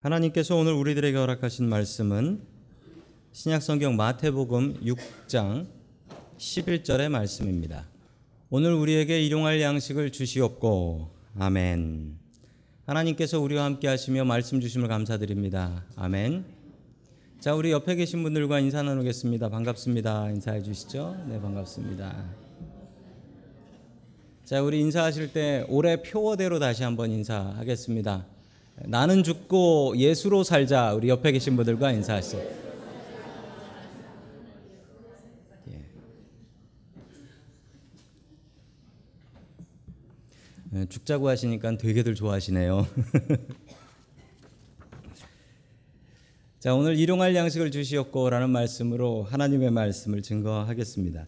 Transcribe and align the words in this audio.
하나님께서 0.00 0.56
오늘 0.56 0.72
우리들에게 0.72 1.14
허락하신 1.14 1.68
말씀은 1.68 2.40
신약성경 3.32 3.96
마태복음 3.96 4.80
6장 4.82 5.66
11절의 6.38 7.10
말씀입니다. 7.10 7.86
오늘 8.48 8.72
우리에게 8.72 9.22
일용할 9.22 9.60
양식을 9.60 10.10
주시옵고 10.10 11.10
아멘. 11.38 12.18
하나님께서 12.86 13.40
우리와 13.40 13.64
함께 13.64 13.88
하시며 13.88 14.24
말씀 14.24 14.62
주심을 14.62 14.88
감사드립니다. 14.88 15.84
아멘. 15.96 16.46
자, 17.38 17.54
우리 17.54 17.70
옆에 17.70 17.94
계신 17.94 18.22
분들과 18.22 18.58
인사 18.60 18.82
나누겠습니다. 18.82 19.50
반갑습니다. 19.50 20.30
인사해 20.30 20.62
주시죠. 20.62 21.14
네, 21.28 21.38
반갑습니다. 21.38 22.24
자, 24.46 24.62
우리 24.62 24.80
인사하실 24.80 25.34
때 25.34 25.66
올해 25.68 26.00
표어대로 26.00 26.58
다시 26.58 26.84
한번 26.84 27.10
인사하겠습니다. 27.10 28.39
나는 28.86 29.22
죽고 29.22 29.94
예수로 29.96 30.42
살자. 30.42 30.94
우리 30.94 31.08
옆에 31.10 31.32
계신 31.32 31.54
분들과 31.56 31.92
인사하시죠. 31.92 32.38
예. 40.74 40.86
죽자고 40.88 41.28
하시니까 41.28 41.76
되게들 41.76 42.14
좋아하시네요. 42.14 42.86
자, 46.58 46.74
오늘 46.74 46.98
일용할 46.98 47.34
양식을 47.34 47.70
주시옵고라는 47.70 48.48
말씀으로 48.50 49.24
하나님의 49.24 49.70
말씀을 49.70 50.22
증거하겠습니다. 50.22 51.26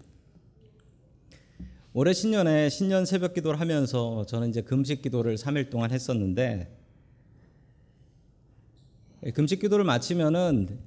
올해 1.94 2.14
신년에 2.14 2.70
신년 2.70 3.04
새벽 3.04 3.34
기도를 3.34 3.60
하면서 3.60 4.24
저는 4.24 4.48
이제 4.48 4.62
금식 4.62 5.02
기도를 5.02 5.36
3일 5.36 5.68
동안 5.68 5.90
했었는데 5.90 6.70
예, 6.70 6.81
금식 9.30 9.60
기도를 9.60 9.84
마치면은 9.84 10.80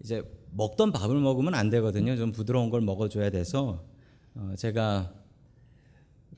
이제 0.00 0.22
먹던 0.50 0.92
밥을 0.92 1.16
먹으면 1.20 1.54
안 1.54 1.70
되거든요. 1.70 2.16
좀 2.16 2.32
부드러운 2.32 2.70
걸 2.70 2.80
먹어줘야 2.80 3.30
돼서 3.30 3.84
어 4.34 4.54
제가 4.56 5.12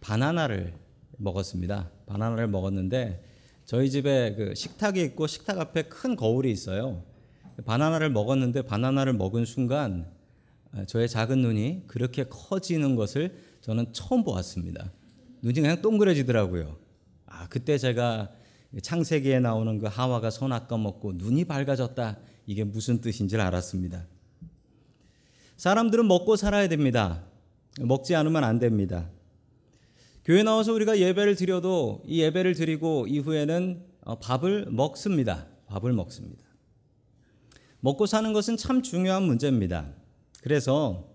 바나나를 0.01 0.75
먹었습니다. 1.17 1.91
바나나를 2.07 2.49
먹었는데 2.49 3.25
저희 3.65 3.91
집에 3.91 4.35
그 4.35 4.55
식탁이 4.55 5.01
있고 5.03 5.27
식탁 5.27 5.59
앞에 5.59 5.85
큰 5.85 6.17
거울이 6.17 6.51
있어요. 6.51 7.03
바나나를 7.65 8.11
먹었는데 8.11 8.63
바나나를 8.63 9.15
먹은 9.15 9.45
순간 9.45 10.11
어, 10.73 10.85
저의 10.85 11.09
작은 11.09 11.39
눈이 11.39 11.85
그렇게 11.87 12.25
커지는 12.25 12.95
것을 12.95 13.37
저는 13.63 13.93
처음 13.93 14.23
보았습니다. 14.23 14.93
눈이 15.43 15.61
그냥 15.61 15.81
동그래지더라고요. 15.81 16.77
아 17.27 17.49
그때 17.49 17.79
제가 17.79 18.31
창세기에 18.83 19.41
나오는 19.41 19.79
그 19.79 19.87
하와가 19.87 20.31
선악과 20.31 20.77
먹고 20.77 21.13
눈이 21.15 21.47
밝아졌다. 21.47 22.19
이게 22.47 22.65
무슨 22.65 23.01
뜻인지 23.01 23.37
알았습니다. 23.37 24.07
사람들은 25.57 26.07
먹고 26.07 26.37
살아야 26.37 26.69
됩니다. 26.69 27.25
먹지 27.81 28.15
않으면 28.15 28.45
안 28.45 28.59
됩니다. 28.59 29.11
교회 30.25 30.43
나와서 30.43 30.73
우리가 30.73 30.99
예배를 30.99 31.37
드려도 31.37 32.03
이 32.07 32.21
예배를 32.21 32.55
드리고 32.55 33.07
이후에는 33.09 33.85
어, 34.03 34.19
밥을 34.19 34.67
먹습니다. 34.71 35.47
밥을 35.67 35.93
먹습니다. 35.93 36.45
먹고 37.81 38.07
사는 38.07 38.33
것은 38.33 38.57
참 38.57 38.83
중요한 38.83 39.23
문제입니다. 39.23 39.87
그래서 40.43 41.15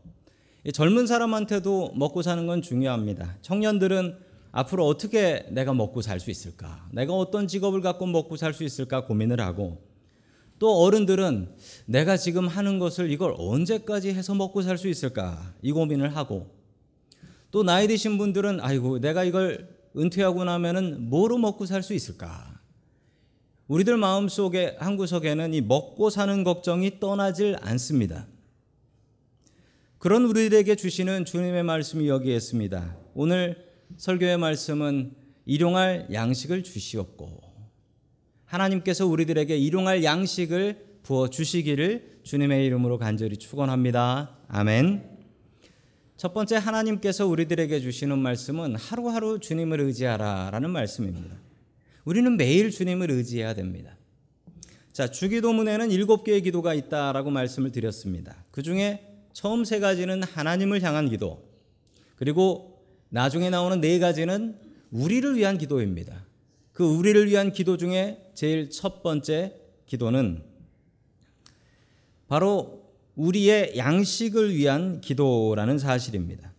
젊은 0.73 1.07
사람한테도 1.07 1.93
먹고 1.95 2.21
사는 2.21 2.47
건 2.47 2.61
중요합니다. 2.61 3.38
청년들은 3.41 4.17
앞으로 4.53 4.85
어떻게 4.85 5.47
내가 5.49 5.73
먹고 5.73 6.01
살 6.03 6.19
수 6.19 6.29
있을까? 6.29 6.87
내가 6.91 7.13
어떤 7.13 7.47
직업을 7.47 7.81
갖고 7.81 8.05
먹고 8.05 8.37
살 8.37 8.53
수 8.53 8.63
있을까 8.63 9.05
고민을 9.05 9.41
하고 9.41 9.81
또 10.59 10.78
어른들은 10.83 11.55
내가 11.88 12.16
지금 12.17 12.47
하는 12.47 12.78
것을 12.78 13.11
이걸 13.11 13.33
언제까지 13.35 14.13
해서 14.13 14.35
먹고 14.35 14.61
살 14.61 14.78
수 14.78 14.88
있을까? 14.88 15.53
이 15.63 15.72
고민을 15.72 16.16
하고 16.16 16.55
또 17.50 17.63
나이 17.63 17.88
드신 17.88 18.19
분들은 18.19 18.59
아이고 18.61 19.00
내가 19.00 19.23
이걸 19.23 19.67
은퇴하고 19.97 20.44
나면은 20.44 21.09
뭐로 21.09 21.39
먹고 21.39 21.66
살 21.66 21.81
수 21.81 21.95
있을까? 21.95 22.61
우리들 23.67 23.97
마음속에 23.97 24.75
한 24.79 24.97
구석에는 24.97 25.53
이 25.55 25.61
먹고 25.61 26.11
사는 26.11 26.44
걱정이 26.44 26.99
떠나질 26.99 27.57
않습니다. 27.59 28.28
그런 29.97 30.25
우리들에게 30.25 30.75
주시는 30.75 31.25
주님의 31.25 31.63
말씀이 31.63 32.07
여기에 32.07 32.35
있습니다. 32.35 32.97
오늘 33.16 33.62
설교의 33.97 34.37
말씀은 34.37 35.13
일용할 35.45 36.07
양식을 36.11 36.63
주시옵고 36.63 37.41
하나님께서 38.45 39.05
우리들에게 39.05 39.57
일용할 39.57 40.03
양식을 40.03 40.99
부어 41.03 41.29
주시기를 41.29 42.19
주님의 42.23 42.65
이름으로 42.65 42.97
간절히 42.97 43.37
축원합니다. 43.37 44.37
아멘. 44.47 45.11
첫 46.15 46.33
번째 46.33 46.55
하나님께서 46.55 47.27
우리들에게 47.27 47.79
주시는 47.81 48.19
말씀은 48.19 48.75
하루하루 48.75 49.39
주님을 49.39 49.81
의지하라라는 49.81 50.69
말씀입니다. 50.69 51.35
우리는 52.05 52.37
매일 52.37 52.69
주님을 52.69 53.11
의지해야 53.11 53.53
됩니다. 53.53 53.97
자, 54.93 55.09
주기도문에는 55.09 55.91
일곱 55.91 56.23
개의 56.23 56.43
기도가 56.43 56.73
있다라고 56.73 57.31
말씀을 57.31 57.71
드렸습니다. 57.71 58.45
그 58.51 58.61
중에 58.61 59.09
처음 59.33 59.65
세 59.65 59.79
가지는 59.79 60.21
하나님을 60.21 60.83
향한 60.83 61.09
기도, 61.09 61.43
그리고 62.15 62.72
나중에 63.13 63.51
나오는 63.51 63.79
네 63.79 64.00
가지는 64.00 64.57
우리를 64.90 65.35
위한 65.35 65.59
기도입니다. 65.59 66.25
그 66.72 66.84
우리를 66.84 67.28
위한 67.28 67.51
기도 67.53 67.78
중에 67.78 68.31
제일 68.34 68.72
첫 68.72 69.03
번째 69.03 69.53
기도는 69.85 70.41
바로 72.28 72.91
우리의 73.16 73.78
양식을 73.78 74.56
위한 74.56 75.00
기도라는 75.00 75.78
사실입니다. 75.78 76.53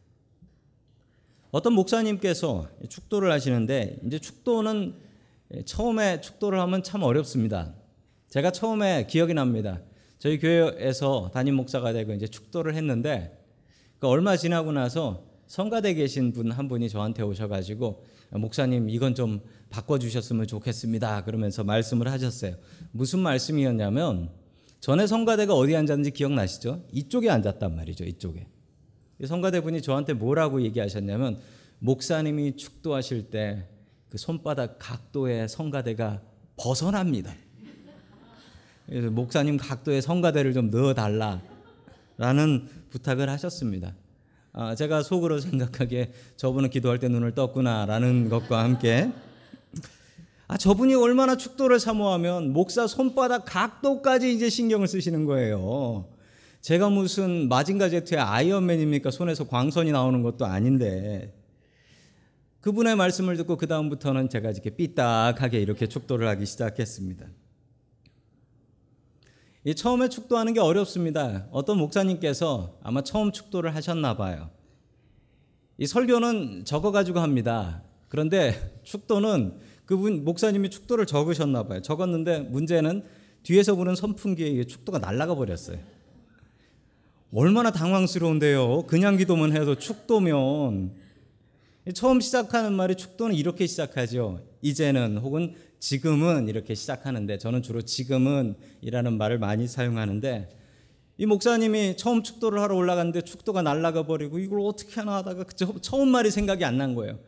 어떤 1.51 1.73
목사님께서 1.73 2.69
축도를 2.89 3.33
하시는데 3.33 3.99
이제 4.07 4.21
축도는 4.21 4.95
처음에 5.65 6.21
축도를 6.21 6.61
하면 6.61 6.85
참 6.85 7.03
어렵습니다. 7.03 7.75
제가 8.29 8.53
처음에 8.53 9.09
기억이 9.09 9.35
납니다. 9.35 9.81
저희 10.21 10.39
교회에서 10.39 11.33
담임 11.35 11.57
목사가 11.57 11.93
되고 11.93 12.13
이제 12.13 12.29
축도를 12.29 12.77
했는데 12.77 13.45
그 13.99 14.07
얼마 14.07 14.37
지나고 14.37 14.71
나서 14.71 15.34
성가대 15.47 15.95
계신 15.95 16.33
분 16.33 16.51
한 16.51 16.69
분이 16.69 16.89
저한테 16.89 17.23
오셔가지고 17.23 18.05
목사님 18.33 18.89
이건 18.89 19.15
좀 19.15 19.41
바꿔주셨으면 19.71 20.47
좋겠습니다. 20.47 21.25
그러면서 21.25 21.65
말씀을 21.65 22.11
하셨어요. 22.11 22.57
무슨 22.93 23.21
말씀이었냐면 23.21 24.31
전에 24.81 25.07
성가대가 25.07 25.55
어디 25.55 25.75
앉았는지 25.77 26.11
기억나시죠? 26.11 26.85
이쪽에 26.93 27.31
앉았단 27.31 27.75
말이죠. 27.75 28.05
이쪽에. 28.05 28.47
성가대 29.25 29.61
분이 29.61 29.83
저한테 29.83 30.13
뭐라고 30.13 30.63
얘기하셨냐면 30.63 31.39
목사님이 31.79 32.57
축도하실 32.57 33.31
때 33.31 33.75
그 34.15 34.19
손바닥 34.19 34.77
각도의 34.79 35.49
성가대가 35.49 36.23
벗어납니다. 36.57 37.35
그래서 38.87 39.11
목사님 39.11 39.57
각도의 39.57 40.03
성가대를 40.03 40.53
좀 40.53 40.71
넣어달라라는 40.71 41.41
부탁을 42.91 43.29
하셨습니다. 43.29 43.97
아, 44.57 44.77
제가 44.77 45.03
속으로 45.03 45.41
생각하기에 45.41 46.13
저분은 46.37 46.71
기도할 46.71 47.01
때 47.01 47.09
눈을 47.09 47.35
떴구나라는 47.35 48.29
것과 48.29 48.63
함께 48.63 49.11
아, 50.47 50.57
저분이 50.57 50.95
얼마나 50.95 51.37
축도를 51.37 51.81
사모하면 51.81 52.53
목사 52.53 52.87
손바닥 52.87 53.47
각도까지 53.47 54.33
이제 54.33 54.49
신경을 54.49 54.87
쓰시는 54.87 55.25
거예요. 55.25 56.07
제가 56.61 56.89
무슨 56.89 57.49
마징가 57.49 57.89
제트의 57.89 58.21
아이언맨입니까? 58.21 59.11
손에서 59.11 59.49
광선이 59.49 59.91
나오는 59.91 60.23
것도 60.23 60.47
아닌데 60.47 61.35
그분의 62.61 62.95
말씀을 62.95 63.37
듣고 63.37 63.57
그 63.57 63.67
다음부터는 63.67 64.29
제가 64.29 64.51
이렇게 64.51 64.71
삐딱하게 64.71 65.61
이렇게 65.61 65.89
축도를 65.89 66.29
하기 66.29 66.47
시작했습니다. 66.47 67.27
이 69.67 69.75
처음에 69.75 70.11
축도하는 70.11 70.53
게 70.53 70.61
어렵습니다. 70.61 71.47
어떤 71.51 71.79
목사님께서 71.79 72.79
아마 72.83 73.03
처음 73.03 73.33
축도를 73.33 73.75
하셨나 73.75 74.15
봐요. 74.15 74.51
이 75.79 75.87
설교는 75.87 76.65
적어 76.65 76.93
가지고 76.93 77.21
합니다. 77.21 77.83
그런데 78.09 78.79
축도는 78.85 79.59
그분 79.87 80.25
목사님이 80.25 80.71
축도를 80.71 81.07
적으셨나 81.07 81.65
봐요. 81.65 81.83
적었는데 81.83 82.41
문제는 82.41 83.05
뒤에서 83.43 83.75
부는 83.75 83.95
선풍기에 83.95 84.65
축도가 84.65 84.99
날아가 84.99 85.35
버렸어요. 85.35 85.79
얼마나 87.33 87.73
당황스러운데요. 87.73 88.85
그냥 88.87 89.17
기도만 89.17 89.53
해도 89.53 89.75
축도면 89.75 90.95
처음 91.93 92.21
시작하는 92.21 92.73
말이 92.73 92.95
축도는 92.95 93.35
이렇게 93.35 93.67
시작하죠. 93.67 94.41
이제는 94.63 95.19
혹은 95.19 95.55
지금은 95.81 96.49
이렇게 96.49 96.75
시작하는데 96.75 97.37
저는 97.39 97.61
주로 97.61 97.83
지금은 97.83 98.55
이라는 98.81 99.19
말을 99.19 99.39
많이 99.39 99.67
사용하는데 99.67 100.49
이 101.17 101.27
목사님이 101.27 101.97
처음 101.97 102.23
축도를 102.23 102.61
하러 102.61 102.75
올라갔는데 102.77 103.23
축도가 103.23 103.63
날아가 103.63 104.05
버리고 104.05 104.39
이걸 104.39 104.61
어떻게 104.61 104.95
하나 105.01 105.17
하다가 105.17 105.45
처음 105.81 106.09
말이 106.09 106.31
생각이 106.31 106.65
안 106.65 106.77
난 106.77 106.95
거예요. 106.95 107.19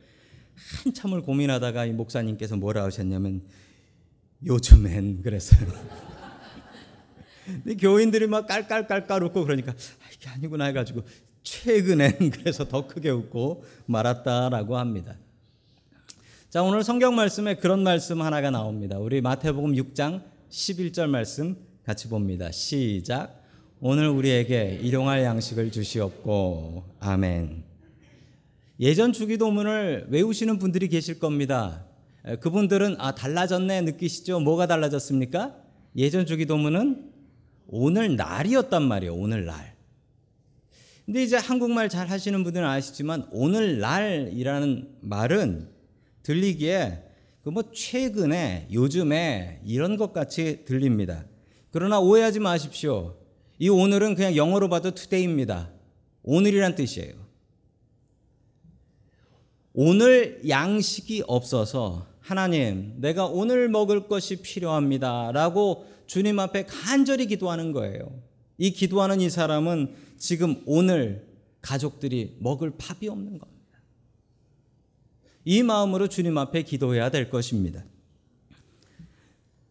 한참을 0.84 1.22
고민하다가 1.22 1.84
이 1.84 1.92
목사님께서 1.92 2.56
뭐라 2.56 2.84
하셨냐면 2.84 3.42
요즘엔 4.44 5.22
그랬어요. 5.22 5.70
근데 7.44 7.76
교인들이 7.76 8.26
막 8.26 8.46
깔깔깔깔 8.46 9.22
웃고 9.24 9.44
그러니까 9.44 9.72
아, 9.72 10.08
이게 10.12 10.28
아니구나 10.30 10.64
해가지고 10.64 11.02
최근엔 11.44 12.30
그래서 12.34 12.66
더 12.66 12.88
크게 12.88 13.10
웃고 13.10 13.64
말았다라고 13.86 14.76
합니다. 14.78 15.16
자 16.50 16.62
오늘 16.62 16.82
성경 16.82 17.14
말씀에 17.14 17.56
그런 17.56 17.84
말씀 17.84 18.20
하나가 18.22 18.50
나옵니다. 18.50 18.98
우리 18.98 19.20
마태복음 19.20 19.74
6장 19.74 20.24
11절 20.50 21.08
말씀 21.08 21.56
같이 21.84 22.08
봅니다. 22.08 22.50
시작. 22.50 23.45
오늘 23.80 24.08
우리에게 24.08 24.78
일용할 24.82 25.22
양식을 25.22 25.70
주시옵고 25.70 26.84
아멘. 27.00 27.64
예전 28.80 29.12
주기도문을 29.12 30.06
외우시는 30.10 30.58
분들이 30.58 30.88
계실 30.88 31.18
겁니다. 31.18 31.84
그분들은 32.40 32.96
아 32.98 33.14
달라졌네 33.14 33.82
느끼시죠? 33.82 34.40
뭐가 34.40 34.66
달라졌습니까? 34.66 35.54
예전 35.96 36.24
주기도문은 36.26 37.12
오늘 37.68 38.16
날이었단 38.16 38.82
말이에요. 38.82 39.14
오늘 39.14 39.44
날. 39.44 39.74
근데 41.04 41.22
이제 41.22 41.36
한국말 41.36 41.88
잘 41.88 42.08
하시는 42.08 42.42
분들은 42.42 42.66
아시지만 42.66 43.28
오늘 43.30 43.78
날이라는 43.78 44.96
말은 45.02 45.68
들리기에 46.22 47.02
그 47.42 47.50
뭐 47.50 47.62
최근에 47.72 48.66
요즘에 48.72 49.60
이런 49.64 49.96
것 49.96 50.12
같이 50.12 50.64
들립니다. 50.64 51.24
그러나 51.70 52.00
오해하지 52.00 52.40
마십시오. 52.40 53.14
이 53.58 53.68
오늘은 53.68 54.14
그냥 54.14 54.36
영어로 54.36 54.68
봐도 54.68 54.94
today입니다. 54.94 55.70
오늘이란 56.22 56.74
뜻이에요. 56.74 57.14
오늘 59.72 60.40
양식이 60.48 61.24
없어서 61.26 62.06
하나님, 62.20 62.94
내가 63.00 63.26
오늘 63.26 63.68
먹을 63.68 64.08
것이 64.08 64.42
필요합니다. 64.42 65.32
라고 65.32 65.86
주님 66.06 66.38
앞에 66.38 66.66
간절히 66.66 67.26
기도하는 67.26 67.72
거예요. 67.72 68.22
이 68.58 68.70
기도하는 68.70 69.20
이 69.20 69.30
사람은 69.30 69.94
지금 70.18 70.62
오늘 70.66 71.26
가족들이 71.60 72.36
먹을 72.40 72.72
밥이 72.76 73.08
없는 73.08 73.38
겁니다. 73.38 73.56
이 75.44 75.62
마음으로 75.62 76.08
주님 76.08 76.36
앞에 76.38 76.62
기도해야 76.62 77.10
될 77.10 77.30
것입니다. 77.30 77.84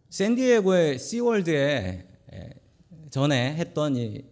샌디에고의 0.09 0.99
시월드에 0.99 2.14
전에 3.15 3.55
했던 3.55 3.95
이 3.95 4.25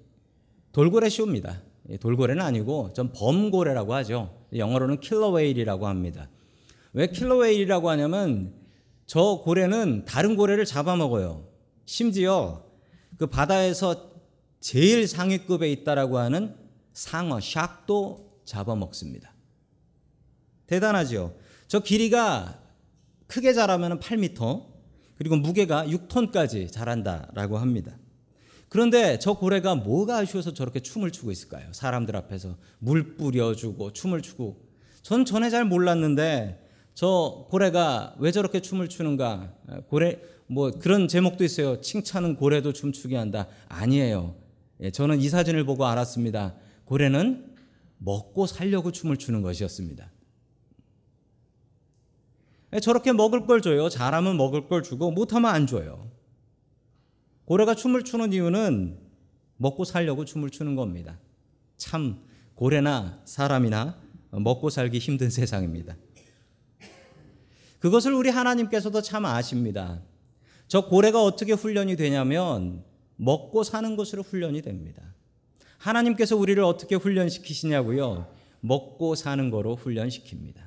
돌고래 0.74 1.08
쇼입니다. 1.08 1.62
돌고래는 2.02 2.44
아니고 2.44 2.92
좀 2.92 3.14
범고래라고 3.16 3.94
하죠. 3.94 4.46
영어로는 4.54 5.00
킬러웨일이라고 5.00 5.88
합니다. 5.88 6.28
왜 6.92 7.08
킬러웨일이라고 7.08 7.90
하냐면 7.90 8.54
저 9.06 9.40
고래는 9.42 10.04
다른 10.04 10.36
고래를 10.36 10.66
잡아먹어요. 10.66 11.48
심지어 11.86 12.66
그 13.18 13.26
바다에서 13.28 14.12
제일 14.60 15.08
상위급에 15.08 15.72
있다라고 15.72 16.18
하는 16.18 16.54
상어 16.92 17.38
샥도 17.38 18.44
잡아먹습니다. 18.44 19.34
대단하죠. 20.68 21.38
저 21.70 21.80
길이가 21.80 22.60
크게 23.28 23.54
자라면 23.54 24.02
8m 24.02 24.66
그리고 25.16 25.38
무게가 25.38 25.86
6톤까지 25.86 26.70
자란다라고 26.70 27.58
합니다. 27.58 27.98
그런데 28.74 29.20
저 29.20 29.34
고래가 29.34 29.76
뭐가 29.76 30.18
아쉬워서 30.18 30.52
저렇게 30.52 30.80
춤을 30.80 31.12
추고 31.12 31.30
있을까요? 31.30 31.72
사람들 31.74 32.16
앞에서 32.16 32.58
물 32.80 33.16
뿌려주고 33.18 33.94
춤을 33.94 34.24
추고 34.24 34.66
전 35.04 35.26
전에 35.26 35.52
잘 35.52 35.64
몰랐는데 35.64 36.68
저 36.96 37.46
고래가 37.52 38.16
왜 38.18 38.32
저렇게 38.32 38.62
춤을 38.62 38.90
추는가? 38.90 39.54
고래 39.90 40.20
뭐 40.48 40.72
그런 40.72 41.08
제목도 41.08 41.44
있어요. 41.44 41.82
칭찬은 41.82 42.36
고래도 42.36 42.74
춤추게 42.74 43.16
한다. 43.16 43.48
아니에요. 43.70 44.34
예, 44.80 44.90
저는 44.90 45.22
이 45.22 45.30
사진을 45.30 45.66
보고 45.66 45.86
알았습니다. 45.86 46.56
고래는 46.86 47.54
먹고 48.00 48.48
살려고 48.48 48.92
춤을 48.92 49.18
추는 49.18 49.44
것이었습니다. 49.44 50.12
예, 52.74 52.80
저렇게 52.80 53.14
먹을 53.14 53.46
걸 53.46 53.62
줘요. 53.62 53.88
잘하면 53.90 54.36
먹을 54.36 54.68
걸 54.68 54.82
주고 54.82 55.12
못하면 55.12 55.54
안 55.54 55.68
줘요. 55.68 56.13
고래가 57.46 57.76
춤을 57.76 58.04
추는 58.04 58.34
이유는 58.34 58.98
먹고 59.58 59.86
살려고 59.86 60.26
춤을 60.26 60.50
추는 60.50 60.76
겁니다. 60.76 61.20
참 61.78 62.22
고래나 62.56 63.22
사람이나 63.26 64.00
먹고 64.32 64.70
살기 64.70 65.00
힘든 65.00 65.30
세상입니다. 65.32 65.96
그것을 67.80 68.14
우리 68.14 68.30
하나님께서도 68.30 69.02
참 69.02 69.26
아십니다. 69.26 70.02
저 70.68 70.86
고래가 70.88 71.22
어떻게 71.22 71.54
훈련이 71.54 71.98
되냐면 71.98 72.84
먹고 73.18 73.64
사는 73.64 73.96
것으로 73.96 74.24
훈련이 74.24 74.62
됩니다. 74.62 75.02
하나님께서 75.78 76.38
우리를 76.38 76.64
어떻게 76.64 76.96
훈련시키시냐고요? 76.96 78.28
먹고 78.62 79.16
사는 79.16 79.50
거로 79.50 79.76
훈련시킵니다. 79.76 80.62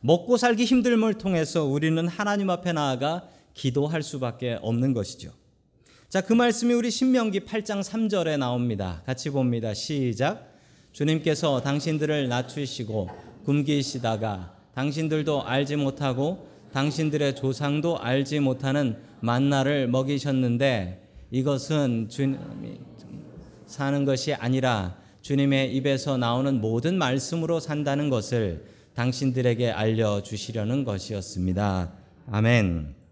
먹고 0.00 0.36
살기 0.36 0.64
힘듦을 0.64 1.18
통해서 1.18 1.64
우리는 1.64 2.06
하나님 2.06 2.48
앞에 2.50 2.72
나아가 2.72 3.28
기도할 3.56 4.02
수밖에 4.02 4.58
없는 4.60 4.92
것이죠. 4.92 5.32
자, 6.08 6.20
그 6.20 6.32
말씀이 6.32 6.72
우리 6.72 6.90
신명기 6.90 7.40
8장 7.40 7.82
3절에 7.82 8.38
나옵니다. 8.38 9.02
같이 9.06 9.30
봅니다. 9.30 9.74
시작. 9.74 10.54
주님께서 10.92 11.62
당신들을 11.62 12.28
낮추시고 12.28 13.08
굶기시다가 13.44 14.54
당신들도 14.74 15.42
알지 15.42 15.76
못하고 15.76 16.48
당신들의 16.72 17.34
조상도 17.34 17.98
알지 17.98 18.40
못하는 18.40 18.98
만나를 19.20 19.88
먹이셨는데 19.88 21.02
이것은 21.30 22.08
주님이 22.08 22.78
사는 23.66 24.04
것이 24.04 24.34
아니라 24.34 24.96
주님의 25.22 25.74
입에서 25.74 26.16
나오는 26.16 26.60
모든 26.60 26.98
말씀으로 26.98 27.58
산다는 27.58 28.10
것을 28.10 28.64
당신들에게 28.94 29.70
알려주시려는 29.70 30.84
것이었습니다. 30.84 31.92
아멘. 32.30 33.05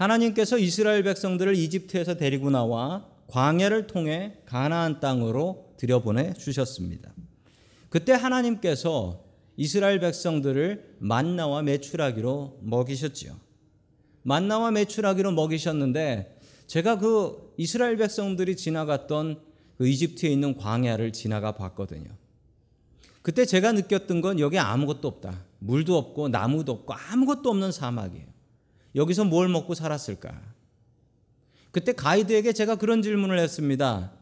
하나님께서 0.00 0.58
이스라엘 0.58 1.02
백성들을 1.02 1.54
이집트에서 1.54 2.14
데리고 2.14 2.48
나와 2.48 3.06
광야를 3.26 3.86
통해 3.86 4.32
가나안 4.46 4.98
땅으로 4.98 5.74
들여보내 5.76 6.34
주셨습니다. 6.34 7.12
그때 7.90 8.12
하나님께서 8.12 9.22
이스라엘 9.58 10.00
백성들을 10.00 10.96
만나와 11.00 11.60
메추라기로 11.62 12.60
먹이셨지요. 12.62 13.36
만나와 14.22 14.70
메추라기로 14.70 15.32
먹이셨는데 15.32 16.38
제가 16.66 16.98
그 16.98 17.52
이스라엘 17.58 17.98
백성들이 17.98 18.56
지나갔던 18.56 19.42
그 19.76 19.86
이집트에 19.86 20.30
있는 20.30 20.56
광야를 20.56 21.12
지나가 21.12 21.52
봤거든요. 21.52 22.08
그때 23.20 23.44
제가 23.44 23.72
느꼈던 23.72 24.22
건 24.22 24.40
여기 24.40 24.58
아무것도 24.58 25.06
없다. 25.06 25.44
물도 25.58 25.94
없고 25.98 26.28
나무도 26.28 26.72
없고 26.72 26.94
아무것도 26.94 27.50
없는 27.50 27.70
사막이에요. 27.70 28.29
여기서 28.94 29.24
뭘 29.24 29.48
먹고 29.48 29.74
살았을까? 29.74 30.40
그때 31.70 31.92
가이드에게 31.92 32.52
제가 32.52 32.76
그런 32.76 33.02
질문을 33.02 33.38
했습니다. 33.38 34.12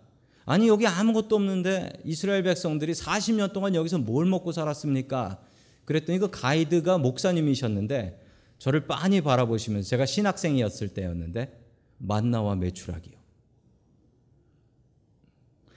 아니 0.44 0.68
여기 0.68 0.87
아무것도 0.87 1.37
없는데 1.37 1.90
이스라엘 2.04 2.42
백성들이 2.42 2.92
40년 2.92 3.52
동안 3.52 3.75
여기서 3.75 3.98
뭘 3.98 4.26
먹고 4.26 4.52
살았습니까? 4.52 5.42
그랬더니 5.84 6.18
그 6.18 6.30
가이드가 6.30 6.98
목사님이셨는데 6.98 8.25
저를 8.58 8.87
빤히 8.87 9.20
바라보시면서 9.20 9.88
제가 9.88 10.04
신학생이었을 10.04 10.88
때였는데 10.88 11.58
만나와 11.98 12.56
메추라기요. 12.56 13.16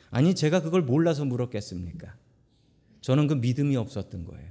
아니 0.10 0.36
제가 0.36 0.62
그걸 0.62 0.82
몰라서 0.82 1.24
물었겠습니까? 1.26 2.16
저는 3.02 3.28
그 3.28 3.34
믿음이 3.36 3.76
없었던 3.78 4.26
거예요. 4.26 4.51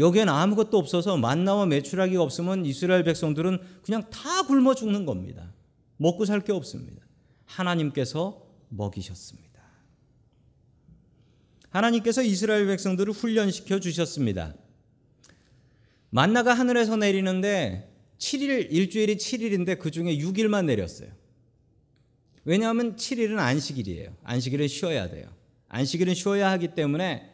여기엔 0.00 0.28
아무것도 0.28 0.78
없어서 0.78 1.16
만나와 1.18 1.66
메추라기가 1.66 2.22
없으면 2.22 2.64
이스라엘 2.64 3.04
백성들은 3.04 3.60
그냥 3.84 4.08
다 4.10 4.42
굶어 4.42 4.74
죽는 4.74 5.04
겁니다. 5.04 5.52
먹고 5.98 6.24
살 6.24 6.40
게 6.40 6.52
없습니다. 6.52 7.02
하나님께서 7.44 8.42
먹이셨습니다. 8.70 9.50
하나님께서 11.68 12.22
이스라엘 12.22 12.66
백성들을 12.66 13.12
훈련시켜 13.12 13.78
주셨습니다. 13.78 14.54
만나가 16.08 16.54
하늘에서 16.54 16.96
내리는데 16.96 17.92
7일 18.18 18.72
일주일이 18.72 19.16
7일인데 19.16 19.78
그 19.78 19.90
중에 19.90 20.16
6일만 20.16 20.64
내렸어요. 20.64 21.10
왜냐하면 22.44 22.96
7일은 22.96 23.38
안식일이에요. 23.38 24.16
안식일은 24.24 24.66
쉬어야 24.66 25.10
돼요. 25.10 25.28
안식일은 25.68 26.14
쉬어야 26.14 26.50
하기 26.52 26.74
때문에 26.74 27.29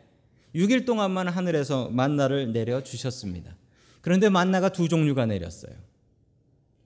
6일 0.57 0.85
동안만 0.87 1.29
하늘에서 1.29 1.91
만나를 1.91 2.53
내려 2.53 2.83
주셨습니다. 2.83 3.55
그런데 4.01 4.29
만나가 4.29 4.71
두 4.71 4.89
종류가 4.89 5.27
내렸어요. 5.27 5.75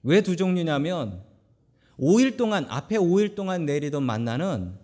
왜 0.03 0.21
두 0.21 0.35
종류냐면 0.35 1.23
5일 1.99 2.37
동안 2.37 2.65
앞에 2.69 2.97
5일 2.97 3.35
동안 3.35 3.65
내리던 3.65 4.03
만나는 4.03 4.75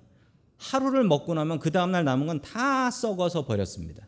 하루를 0.57 1.03
먹고 1.03 1.33
나면 1.33 1.59
그 1.59 1.71
다음 1.71 1.91
날 1.91 2.03
남은 2.03 2.27
건 2.27 2.41
다 2.41 2.89
썩어서 2.89 3.45
버렸습니다. 3.45 4.07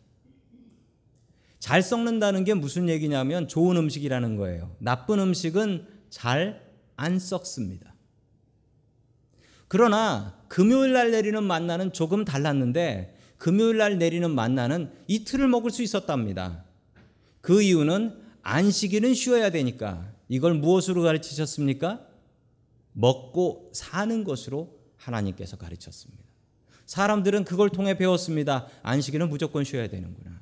잘 1.59 1.83
썩는다는 1.83 2.43
게 2.45 2.53
무슨 2.53 2.87
얘기냐면 2.89 3.47
좋은 3.47 3.75
음식이라는 3.77 4.37
거예요. 4.37 4.75
나쁜 4.79 5.19
음식은 5.19 5.85
잘 6.09 6.69
안 6.95 7.17
썩습니다. 7.17 7.95
그러나 9.69 10.37
금요일 10.49 10.91
날 10.93 11.11
내리는 11.11 11.41
만나는 11.41 11.93
조금 11.93 12.25
달랐는데 12.25 13.17
금요일 13.39 13.77
날 13.77 13.97
내리는 13.97 14.29
만나는 14.29 14.91
이틀을 15.07 15.47
먹을 15.47 15.71
수 15.71 15.81
있었답니다. 15.81 16.65
그 17.41 17.63
이유는 17.63 18.21
안식일은 18.43 19.13
쉬어야 19.13 19.49
되니까 19.49 20.13
이걸 20.27 20.53
무엇으로 20.53 21.01
가르치셨습니까? 21.01 22.05
먹고 22.91 23.71
사는 23.73 24.23
것으로 24.25 24.77
하나님께서 24.97 25.57
가르쳤습니다. 25.57 26.23
사람들은 26.85 27.45
그걸 27.45 27.69
통해 27.69 27.97
배웠습니다. 27.97 28.67
안식일은 28.83 29.29
무조건 29.29 29.63
쉬어야 29.63 29.87
되는구나. 29.87 30.41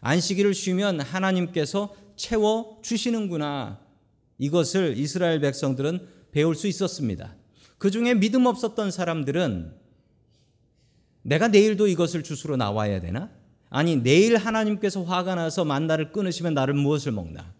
안식일을 0.00 0.52
쉬면 0.52 1.00
하나님께서 1.00 1.96
채워 2.16 2.78
주시는구나. 2.82 3.80
이것을 4.38 4.98
이스라엘 4.98 5.40
백성들은 5.40 6.06
배울 6.32 6.54
수 6.54 6.66
있었습니다. 6.66 7.34
그 7.78 7.90
중에 7.90 8.12
믿음 8.12 8.44
없었던 8.44 8.90
사람들은 8.90 9.85
내가 11.26 11.48
내일도 11.48 11.88
이것을 11.88 12.22
주스로 12.22 12.56
나와야 12.56 13.00
되나? 13.00 13.30
아니, 13.68 13.96
내일 13.96 14.36
하나님께서 14.36 15.02
화가 15.02 15.34
나서 15.34 15.64
만나를 15.64 16.12
끊으시면 16.12 16.54
나를 16.54 16.74
무엇을 16.74 17.10
먹나? 17.10 17.52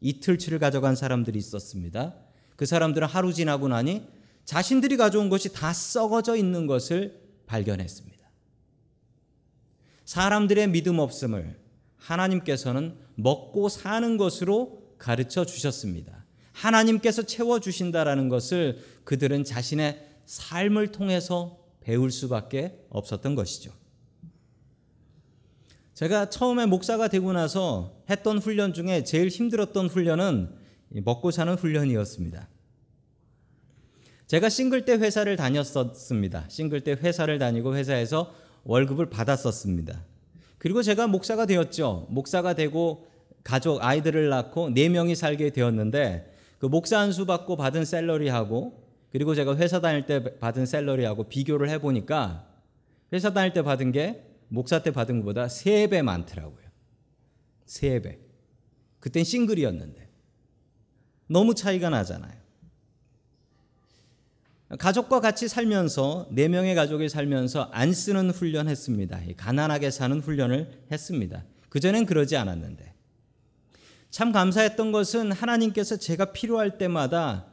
이틀치를 0.00 0.58
가져간 0.58 0.96
사람들이 0.96 1.38
있었습니다. 1.38 2.16
그 2.56 2.66
사람들은 2.66 3.06
하루 3.06 3.32
지나고 3.32 3.68
나니 3.68 4.02
자신들이 4.44 4.96
가져온 4.96 5.28
것이 5.28 5.52
다 5.52 5.72
썩어져 5.72 6.34
있는 6.34 6.66
것을 6.66 7.20
발견했습니다. 7.46 8.18
사람들의 10.04 10.70
믿음 10.70 10.98
없음을 10.98 11.56
하나님께서는 11.98 12.96
먹고 13.14 13.68
사는 13.68 14.16
것으로 14.16 14.82
가르쳐 14.98 15.44
주셨습니다. 15.44 16.24
하나님께서 16.50 17.22
채워 17.22 17.60
주신다라는 17.60 18.28
것을 18.28 18.78
그들은 19.04 19.44
자신의 19.44 20.08
삶을 20.26 20.88
통해서 20.88 21.61
배울 21.82 22.10
수밖에 22.10 22.78
없었던 22.90 23.34
것이죠. 23.34 23.72
제가 25.94 26.30
처음에 26.30 26.66
목사가 26.66 27.08
되고 27.08 27.32
나서 27.32 28.02
했던 28.08 28.38
훈련 28.38 28.72
중에 28.72 29.04
제일 29.04 29.28
힘들었던 29.28 29.88
훈련은 29.88 30.54
먹고 31.04 31.30
사는 31.30 31.54
훈련이었습니다. 31.54 32.48
제가 34.26 34.48
싱글 34.48 34.84
때 34.84 34.94
회사를 34.94 35.36
다녔었습니다. 35.36 36.46
싱글 36.48 36.80
때 36.80 36.92
회사를 36.92 37.38
다니고 37.38 37.76
회사에서 37.76 38.34
월급을 38.64 39.10
받았었습니다. 39.10 40.04
그리고 40.58 40.82
제가 40.82 41.06
목사가 41.06 41.44
되었죠. 41.44 42.06
목사가 42.08 42.54
되고 42.54 43.06
가족 43.44 43.84
아이들을 43.84 44.28
낳고 44.28 44.70
네 44.70 44.88
명이 44.88 45.16
살게 45.16 45.50
되었는데 45.50 46.32
그 46.58 46.66
목사 46.66 46.98
안수 46.98 47.26
받고 47.26 47.56
받은 47.56 47.84
셀러리하고 47.84 48.81
그리고 49.12 49.34
제가 49.34 49.56
회사 49.56 49.80
다닐 49.80 50.06
때 50.06 50.38
받은 50.38 50.64
셀러리하고 50.64 51.24
비교를 51.28 51.68
해 51.68 51.78
보니까 51.78 52.48
회사 53.12 53.32
다닐 53.32 53.52
때 53.52 53.62
받은 53.62 53.92
게 53.92 54.26
목사 54.48 54.82
때 54.82 54.90
받은 54.90 55.20
것보다 55.20 55.48
세배 55.48 56.02
많더라고요. 56.02 56.66
세 57.66 58.00
배. 58.00 58.18
그땐 59.00 59.24
싱글이었는데 59.24 60.08
너무 61.26 61.54
차이가 61.54 61.90
나잖아요. 61.90 62.40
가족과 64.78 65.20
같이 65.20 65.48
살면서 65.48 66.28
네 66.30 66.48
명의 66.48 66.74
가족이 66.74 67.10
살면서 67.10 67.68
안 67.72 67.92
쓰는 67.92 68.30
훈련 68.30 68.68
했습니다. 68.68 69.20
가난하게 69.36 69.90
사는 69.90 70.18
훈련을 70.20 70.84
했습니다. 70.90 71.44
그 71.68 71.80
전엔 71.80 72.06
그러지 72.06 72.36
않았는데 72.36 72.94
참 74.08 74.32
감사했던 74.32 74.92
것은 74.92 75.32
하나님께서 75.32 75.96
제가 75.96 76.32
필요할 76.32 76.78
때마다 76.78 77.51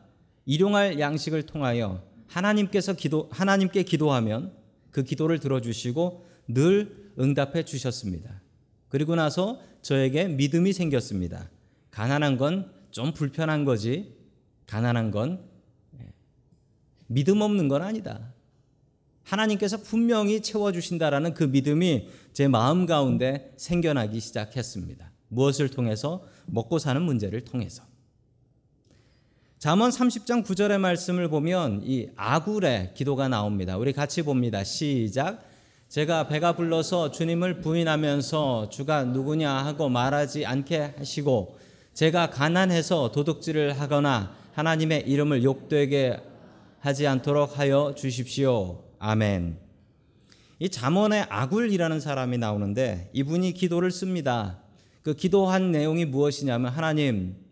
일용할 0.49 0.99
양식을 0.99 1.43
통하여 1.43 2.03
하나님께서 2.27 2.93
기도 2.93 3.29
하나님께 3.31 3.83
기도하면 3.83 4.53
그 4.91 5.03
기도를 5.03 5.39
들어주시고 5.39 6.25
늘 6.47 7.11
응답해 7.19 7.63
주셨습니다. 7.65 8.41
그리고 8.87 9.15
나서 9.15 9.59
저에게 9.81 10.27
믿음이 10.27 10.73
생겼습니다. 10.73 11.49
가난한 11.91 12.37
건 12.37 12.79
좀 12.91 13.13
불편한 13.13 13.65
거지. 13.65 14.15
가난한 14.67 15.11
건 15.11 15.43
믿음 17.07 17.41
없는 17.41 17.67
건 17.67 17.81
아니다. 17.81 18.33
하나님께서 19.23 19.77
분명히 19.77 20.41
채워주신다라는 20.41 21.33
그 21.33 21.43
믿음이 21.43 22.07
제 22.33 22.47
마음 22.47 22.85
가운데 22.85 23.53
생겨나기 23.57 24.19
시작했습니다. 24.19 25.11
무엇을 25.27 25.69
통해서? 25.69 26.25
먹고 26.47 26.79
사는 26.79 27.01
문제를 27.01 27.41
통해서. 27.41 27.83
잠언 29.59 29.89
30장 29.89 30.45
9절의 30.45 30.77
말씀을 30.77 31.27
보면 31.27 31.81
이 31.83 32.07
아굴의 32.15 32.93
기도가 32.93 33.27
나옵니다. 33.27 33.77
우리 33.77 33.91
같이 33.91 34.21
봅니다. 34.21 34.63
시작. 34.63 35.43
제가 35.89 36.29
배가 36.29 36.53
불러서 36.53 37.11
주님을 37.11 37.59
부인하면서 37.59 38.69
주가 38.69 39.03
누구냐 39.03 39.51
하고 39.51 39.89
말하지 39.89 40.45
않게 40.45 40.93
하시고 40.99 41.57
제가 41.93 42.29
가난해서 42.29 43.11
도둑질을 43.11 43.77
하거나 43.77 44.33
하나님의 44.53 45.09
이름을 45.09 45.43
욕되게 45.43 46.21
하지 46.79 47.05
않도록 47.05 47.59
하여 47.59 47.93
주십시오. 47.97 48.81
아멘. 48.97 49.57
이 50.59 50.69
잠언에 50.69 51.25
아굴이라는 51.27 51.99
사람이 51.99 52.37
나오는데 52.37 53.09
이분이 53.11 53.51
기도를 53.55 53.91
씁니다. 53.91 54.59
그 55.03 55.15
기도한 55.15 55.73
내용이 55.73 56.05
무엇이냐면 56.05 56.71
하나님 56.71 57.48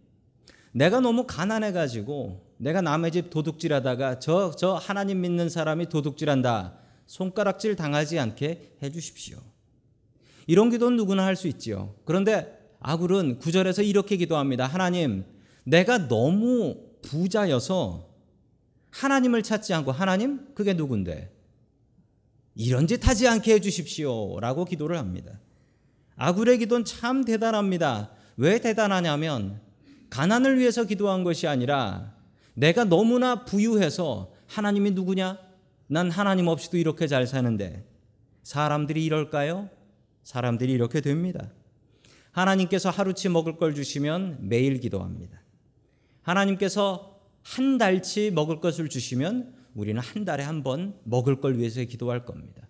내가 0.78 1.00
너무 1.00 1.26
가난해 1.26 1.72
가지고 1.72 2.46
내가 2.58 2.82
남의 2.82 3.12
집 3.12 3.32
도둑질하다가 3.32 4.20
저 4.20 4.52
저 4.56 4.76
하나님 4.76 5.22
믿는 5.22 5.50
사람이 5.50 5.90
도둑질한다. 5.90 6.78
손가락질 7.08 7.76
당하지 7.76 8.20
않게 8.20 8.78
해 8.84 8.92
주십시오. 8.92 9.40
이런 10.46 10.70
기도는 10.70 10.96
누구나 10.98 11.26
할 11.26 11.36
수 11.36 11.48
있지요. 11.48 11.96
그런데 12.06 12.56
아굴은 12.80 13.40
구절에서 13.40 13.82
이렇게 13.82 14.18
기도합니다. 14.18 14.68
하나님, 14.68 15.26
내가 15.64 16.08
너무 16.08 16.78
부자여서 17.02 18.08
하나님을 18.92 19.42
찾지 19.42 19.74
않고 19.74 19.92
하나님 19.92 20.54
그게 20.54 20.74
누군데 20.74 21.32
이런 22.54 22.86
짓 22.86 23.08
하지 23.08 23.28
않게 23.28 23.54
해 23.56 23.60
주십시오라고 23.60 24.66
기도를 24.66 24.98
합니다. 25.00 25.40
아굴의 26.18 26.60
기도는 26.60 26.86
참 26.86 27.26
대단합니다. 27.26 28.12
왜 28.38 28.60
대단하냐면 28.60 29.60
가난을 30.10 30.60
위해서 30.60 30.84
기도한 30.86 31.24
것이 31.24 31.48
아니라 31.48 32.16
내가 32.54 32.84
너무나 32.86 33.46
부유해서 33.46 34.34
하나님이 34.48 34.92
누구냐? 34.92 35.38
난 35.88 36.12
하나님 36.12 36.48
없이도 36.48 36.78
이렇게 36.78 37.08
잘 37.08 37.28
사는데 37.28 37.86
사람들이 38.44 39.04
이럴까요? 39.06 39.70
사람들이 40.24 40.72
이렇게 40.72 41.02
됩니다. 41.02 41.52
하나님께서 42.32 42.90
하루치 42.90 43.30
먹을 43.30 43.58
걸 43.58 43.74
주시면 43.74 44.40
매일 44.42 44.80
기도합니다. 44.80 45.42
하나님께서 46.22 47.20
한 47.44 47.78
달치 47.78 48.32
먹을 48.32 48.60
것을 48.60 48.90
주시면 48.90 49.56
우리는 49.76 50.02
한 50.02 50.26
달에 50.26 50.44
한 50.44 50.64
번 50.64 50.96
먹을 51.04 51.40
걸 51.40 51.58
위해서 51.58 51.84
기도할 51.84 52.26
겁니다. 52.26 52.68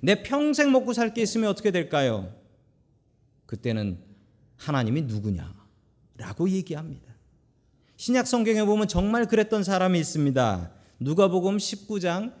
내 0.00 0.22
평생 0.22 0.72
먹고 0.72 0.92
살 0.92 1.12
게 1.12 1.22
있으면 1.22 1.50
어떻게 1.50 1.70
될까요? 1.70 2.32
그때는 3.46 3.98
하나님이 4.56 5.02
누구냐 5.02 5.54
라고 6.16 6.48
얘기합니다. 6.48 7.14
신약 7.96 8.26
성경에 8.26 8.62
보면 8.64 8.88
정말 8.88 9.26
그랬던 9.26 9.64
사람이 9.64 9.98
있습니다. 9.98 10.70
누가복음 11.00 11.56
19장 11.56 12.32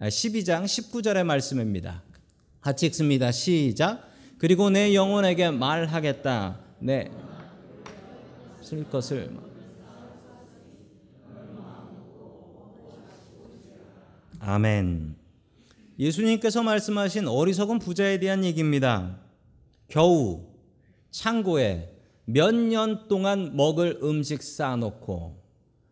12장 0.00 0.64
19절의 0.64 1.24
말씀입니다. 1.24 2.02
같이 2.60 2.86
읽습니다. 2.86 3.30
시작. 3.30 4.10
그리고 4.38 4.70
내 4.70 4.94
영혼에게 4.94 5.50
말하겠다. 5.50 6.60
내쓸 6.80 7.14
것을 8.90 9.30
아멘. 14.40 15.16
예수님께서 15.98 16.62
말씀하신 16.62 17.28
어리석은 17.28 17.78
부자에 17.78 18.18
대한 18.18 18.44
얘기입니다. 18.44 19.18
겨우 19.88 20.44
창고에 21.10 21.93
몇 22.26 22.52
년 22.54 23.06
동안 23.08 23.54
먹을 23.56 23.98
음식 24.02 24.42
쌓아놓고 24.42 25.42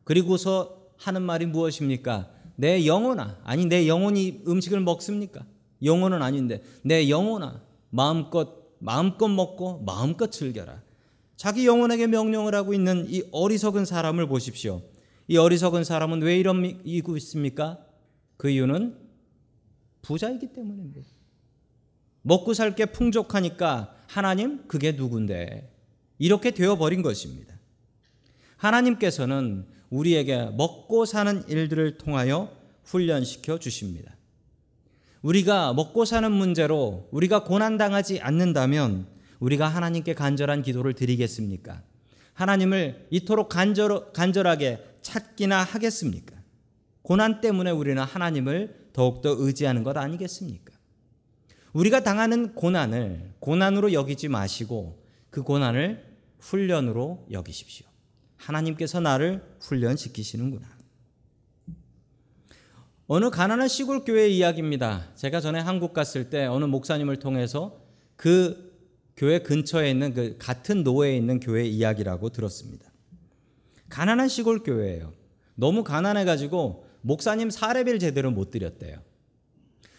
그리고서 0.04 0.88
하는 0.96 1.22
말이 1.22 1.46
무엇입니까? 1.46 2.30
내 2.56 2.86
영혼아 2.86 3.40
아니 3.44 3.66
내 3.66 3.86
영혼이 3.88 4.42
음식을 4.46 4.80
먹습니까? 4.80 5.44
영혼은 5.82 6.22
아닌데 6.22 6.62
내 6.82 7.08
영혼아 7.08 7.60
마음껏 7.90 8.62
마음껏 8.78 9.28
먹고 9.28 9.82
마음껏 9.84 10.30
즐겨라. 10.30 10.82
자기 11.36 11.66
영혼에게 11.66 12.06
명령을 12.06 12.54
하고 12.54 12.72
있는 12.74 13.06
이 13.08 13.24
어리석은 13.32 13.84
사람을 13.84 14.26
보십시오. 14.28 14.82
이 15.28 15.36
어리석은 15.36 15.84
사람은 15.84 16.22
왜 16.22 16.38
이러고 16.38 17.16
있습니까? 17.16 17.78
그 18.36 18.48
이유는 18.50 18.96
부자이기 20.02 20.52
때문입니다. 20.52 21.00
먹고 22.22 22.54
살 22.54 22.74
게 22.74 22.86
풍족하니까 22.86 23.94
하나님 24.08 24.66
그게 24.68 24.92
누군데 24.92 25.71
이렇게 26.22 26.52
되어 26.52 26.76
버린 26.76 27.02
것입니다. 27.02 27.52
하나님께서는 28.56 29.66
우리에게 29.90 30.50
먹고 30.56 31.04
사는 31.04 31.42
일들을 31.48 31.98
통하여 31.98 32.56
훈련시켜 32.84 33.58
주십니다. 33.58 34.16
우리가 35.22 35.74
먹고 35.74 36.04
사는 36.04 36.30
문제로 36.30 37.08
우리가 37.10 37.42
고난당하지 37.42 38.20
않는다면 38.20 39.08
우리가 39.40 39.66
하나님께 39.66 40.14
간절한 40.14 40.62
기도를 40.62 40.94
드리겠습니까? 40.94 41.82
하나님을 42.34 43.08
이토록 43.10 43.48
간절, 43.48 44.12
간절하게 44.12 44.78
찾기나 45.02 45.64
하겠습니까? 45.64 46.36
고난 47.02 47.40
때문에 47.40 47.72
우리는 47.72 48.00
하나님을 48.00 48.90
더욱더 48.92 49.34
의지하는 49.36 49.82
것 49.82 49.96
아니겠습니까? 49.96 50.72
우리가 51.72 52.04
당하는 52.04 52.54
고난을 52.54 53.32
고난으로 53.40 53.92
여기지 53.92 54.28
마시고 54.28 55.02
그 55.30 55.42
고난을 55.42 56.12
훈련으로 56.42 57.26
여기십시오. 57.30 57.87
하나님께서 58.37 59.00
나를 59.00 59.42
훈련시키시는구나. 59.61 60.66
어느 63.06 63.30
가난한 63.30 63.68
시골 63.68 64.04
교회 64.04 64.28
이야기입니다. 64.28 65.14
제가 65.14 65.40
전에 65.40 65.61
한국 65.61 65.92
갔을 65.92 66.30
때 66.30 66.46
어느 66.46 66.64
목사님을 66.64 67.18
통해서 67.18 67.80
그 68.16 68.72
교회 69.16 69.40
근처에 69.40 69.90
있는 69.90 70.14
그 70.14 70.37
같은 70.38 70.82
노예에 70.82 71.16
있는 71.16 71.38
교회 71.38 71.64
이야기라고 71.64 72.30
들었습니다. 72.30 72.90
가난한 73.88 74.28
시골 74.28 74.62
교회예요. 74.62 75.12
너무 75.54 75.84
가난해 75.84 76.25
가지고 76.25 76.87
목사님 77.02 77.50
사례비를 77.50 77.99
제대로 77.99 78.30
못 78.30 78.50
드렸대요. 78.50 78.99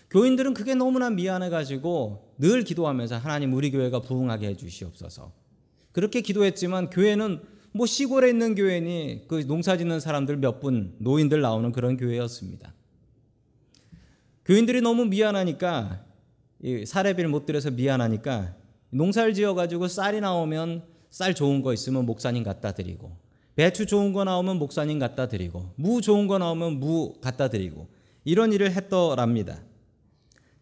교인들은 0.09 0.53
그게 0.53 0.75
너무나 0.75 1.09
미안해 1.09 1.49
가지고 1.49 2.33
늘 2.37 2.63
기도하면서 2.63 3.17
하나님 3.17 3.53
우리 3.53 3.71
교회가 3.71 4.01
부흥하게 4.01 4.47
해 4.47 4.55
주시옵소서. 4.55 5.42
그렇게 5.93 6.19
기도했지만 6.21 6.89
교회는 6.89 7.39
뭐 7.71 7.85
시골에 7.85 8.29
있는 8.29 8.53
교회니 8.55 9.25
그 9.27 9.47
농사 9.47 9.77
짓는 9.77 9.99
사람들 9.99 10.37
몇 10.37 10.59
분 10.59 10.95
노인들 10.99 11.41
나오는 11.41 11.71
그런 11.71 11.95
교회였습니다. 11.97 12.73
교인들이 14.45 14.81
너무 14.81 15.05
미안하니까 15.05 16.03
사례비를 16.85 17.29
못 17.29 17.45
드려서 17.45 17.71
미안하니까 17.71 18.55
농사를 18.89 19.33
지어 19.33 19.53
가지고 19.53 19.87
쌀이 19.87 20.19
나오면 20.19 20.83
쌀 21.09 21.33
좋은 21.33 21.61
거 21.61 21.73
있으면 21.73 22.05
목사님 22.05 22.43
갖다 22.43 22.73
드리고 22.73 23.15
배추 23.55 23.85
좋은 23.85 24.13
거 24.13 24.23
나오면 24.23 24.57
목사님 24.57 24.99
갖다 24.99 25.27
드리고 25.27 25.71
무 25.75 26.01
좋은 26.01 26.27
거 26.27 26.37
나오면 26.37 26.79
무 26.79 27.13
갖다 27.21 27.49
드리고 27.49 27.87
이런 28.25 28.51
일을 28.51 28.71
했더랍니다. 28.71 29.61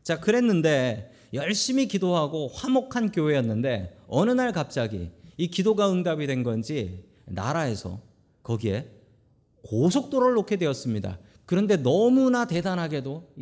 자, 0.04 0.20
그랬는데 0.20 1.12
열심히 1.34 1.88
기도하고 1.88 2.50
화목한 2.50 3.12
교회였는데 3.12 3.98
어느 4.08 4.32
날 4.32 4.52
갑자기 4.52 5.10
이 5.42 5.48
기도가 5.48 5.92
응답이 5.92 6.28
된 6.28 6.44
건지 6.44 7.04
나라에서 7.26 8.00
거기에 8.44 8.92
고속도로를 9.64 10.36
놓게 10.36 10.58
되었습니다. 10.58 11.18
그런데 11.48 11.78
너무나 11.78 12.46
대단하게도 12.46 13.34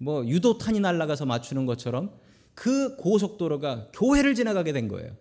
이뭐 0.00 0.26
유도탄이 0.26 0.80
날아가서 0.80 1.26
맞추는 1.26 1.64
것처럼 1.64 2.10
그 2.54 2.96
고속도로가 2.96 3.90
교회를 3.92 4.34
지나가게 4.34 4.72
된 4.72 4.88
거예요. 4.88 5.16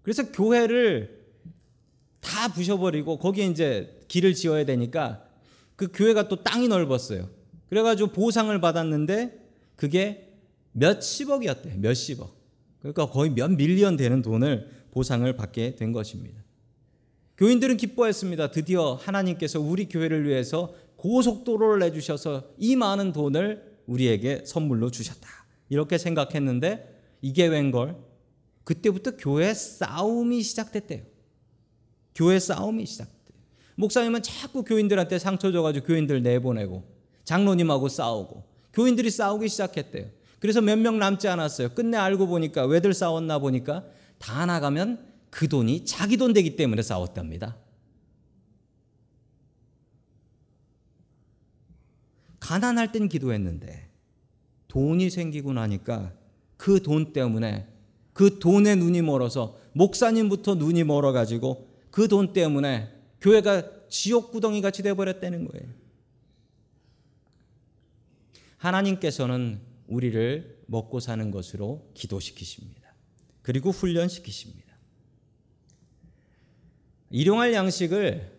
그래서 0.00 0.32
교회를 0.32 1.20
다 2.20 2.50
부셔버리고 2.54 3.18
거기에 3.18 3.44
이제 3.44 4.00
길을 4.08 4.32
지어야 4.32 4.64
되니까 4.64 5.22
그 5.76 5.88
교회가 5.92 6.28
또 6.28 6.42
땅이 6.42 6.68
넓었어요. 6.68 7.28
그래가지고 7.68 8.12
보상을 8.12 8.58
받았는데 8.58 9.38
그게 9.76 10.32
몇십억이었대. 10.72 11.74
몇십억. 11.76 12.34
그러니까 12.78 13.04
거의 13.10 13.28
몇 13.28 13.50
밀리언 13.50 13.98
되는 13.98 14.22
돈을 14.22 14.79
보상을 14.90 15.30
받게 15.36 15.76
된 15.76 15.92
것입니다. 15.92 16.42
교인들은 17.38 17.76
기뻐했습니다. 17.76 18.50
드디어 18.50 18.94
하나님께서 18.94 19.60
우리 19.60 19.88
교회를 19.88 20.26
위해서 20.28 20.74
고속도로를 20.96 21.78
내주셔서 21.80 22.44
이 22.58 22.76
많은 22.76 23.12
돈을 23.12 23.78
우리에게 23.86 24.42
선물로 24.44 24.90
주셨다. 24.90 25.28
이렇게 25.70 25.96
생각했는데 25.96 27.00
이게 27.22 27.46
웬걸? 27.46 27.96
그때부터 28.64 29.12
교회 29.16 29.54
싸움이 29.54 30.42
시작됐대요. 30.42 31.02
교회 32.14 32.38
싸움이 32.38 32.84
시작돼요. 32.86 33.16
목사님은 33.76 34.22
자꾸 34.22 34.62
교인들한테 34.62 35.18
상처 35.18 35.50
줘가지고 35.50 35.86
교인들 35.86 36.22
내보내고 36.22 36.84
장로님하고 37.24 37.88
싸우고 37.88 38.44
교인들이 38.74 39.10
싸우기 39.10 39.48
시작했대요. 39.48 40.06
그래서 40.38 40.60
몇 40.60 40.78
명 40.78 40.98
남지 40.98 41.28
않았어요. 41.28 41.70
끝내 41.70 41.96
알고 41.96 42.26
보니까 42.26 42.66
왜들 42.66 42.92
싸웠나 42.92 43.38
보니까 43.38 43.84
다 44.20 44.46
나가면 44.46 45.08
그 45.30 45.48
돈이 45.48 45.84
자기 45.86 46.16
돈 46.16 46.32
되기 46.32 46.54
때문에 46.54 46.82
싸웠답니다. 46.82 47.56
가난할 52.38 52.92
땐 52.92 53.08
기도했는데 53.08 53.88
돈이 54.68 55.10
생기고 55.10 55.52
나니까 55.52 56.12
그 56.56 56.80
돈 56.82 57.12
때문에 57.12 57.66
그 58.12 58.38
돈에 58.38 58.74
눈이 58.76 59.02
멀어서 59.02 59.58
목사님부터 59.72 60.56
눈이 60.56 60.84
멀어 60.84 61.12
가지고 61.12 61.70
그 61.90 62.06
돈 62.06 62.32
때문에 62.32 62.88
교회가 63.20 63.88
지옥 63.88 64.30
구덩이 64.32 64.60
같이 64.60 64.82
돼 64.82 64.94
버렸다는 64.94 65.46
거예요. 65.48 65.66
하나님께서는 68.58 69.60
우리를 69.86 70.64
먹고 70.66 71.00
사는 71.00 71.30
것으로 71.30 71.90
기도시키십니다. 71.94 72.79
그리고 73.42 73.70
훈련시키십니다. 73.70 74.70
일용할 77.10 77.52
양식을 77.52 78.30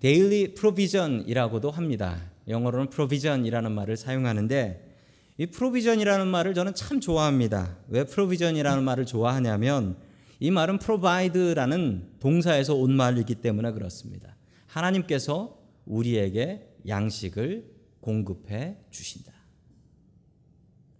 Daily 0.00 0.54
provision이라고도 0.54 1.70
합니다. 1.70 2.30
영어로는 2.46 2.90
provision이라는 2.90 3.72
말을 3.72 3.96
사용하는데 3.96 4.94
이 5.38 5.46
provision이라는 5.46 6.28
말을 6.28 6.54
저는 6.54 6.74
참 6.74 7.00
좋아합니다. 7.00 7.76
왜 7.88 8.04
provision이라는 8.04 8.84
말을 8.84 9.06
좋아하냐면 9.06 9.96
이 10.38 10.50
말은 10.50 10.78
provide라는 10.78 12.18
동사에서 12.20 12.74
온 12.74 12.96
말이기 12.96 13.36
때문에 13.36 13.72
그렇습니다. 13.72 14.36
하나님께서 14.66 15.58
우리에게 15.86 16.68
양식을 16.86 17.72
공급해 18.00 18.76
주신다. 18.90 19.32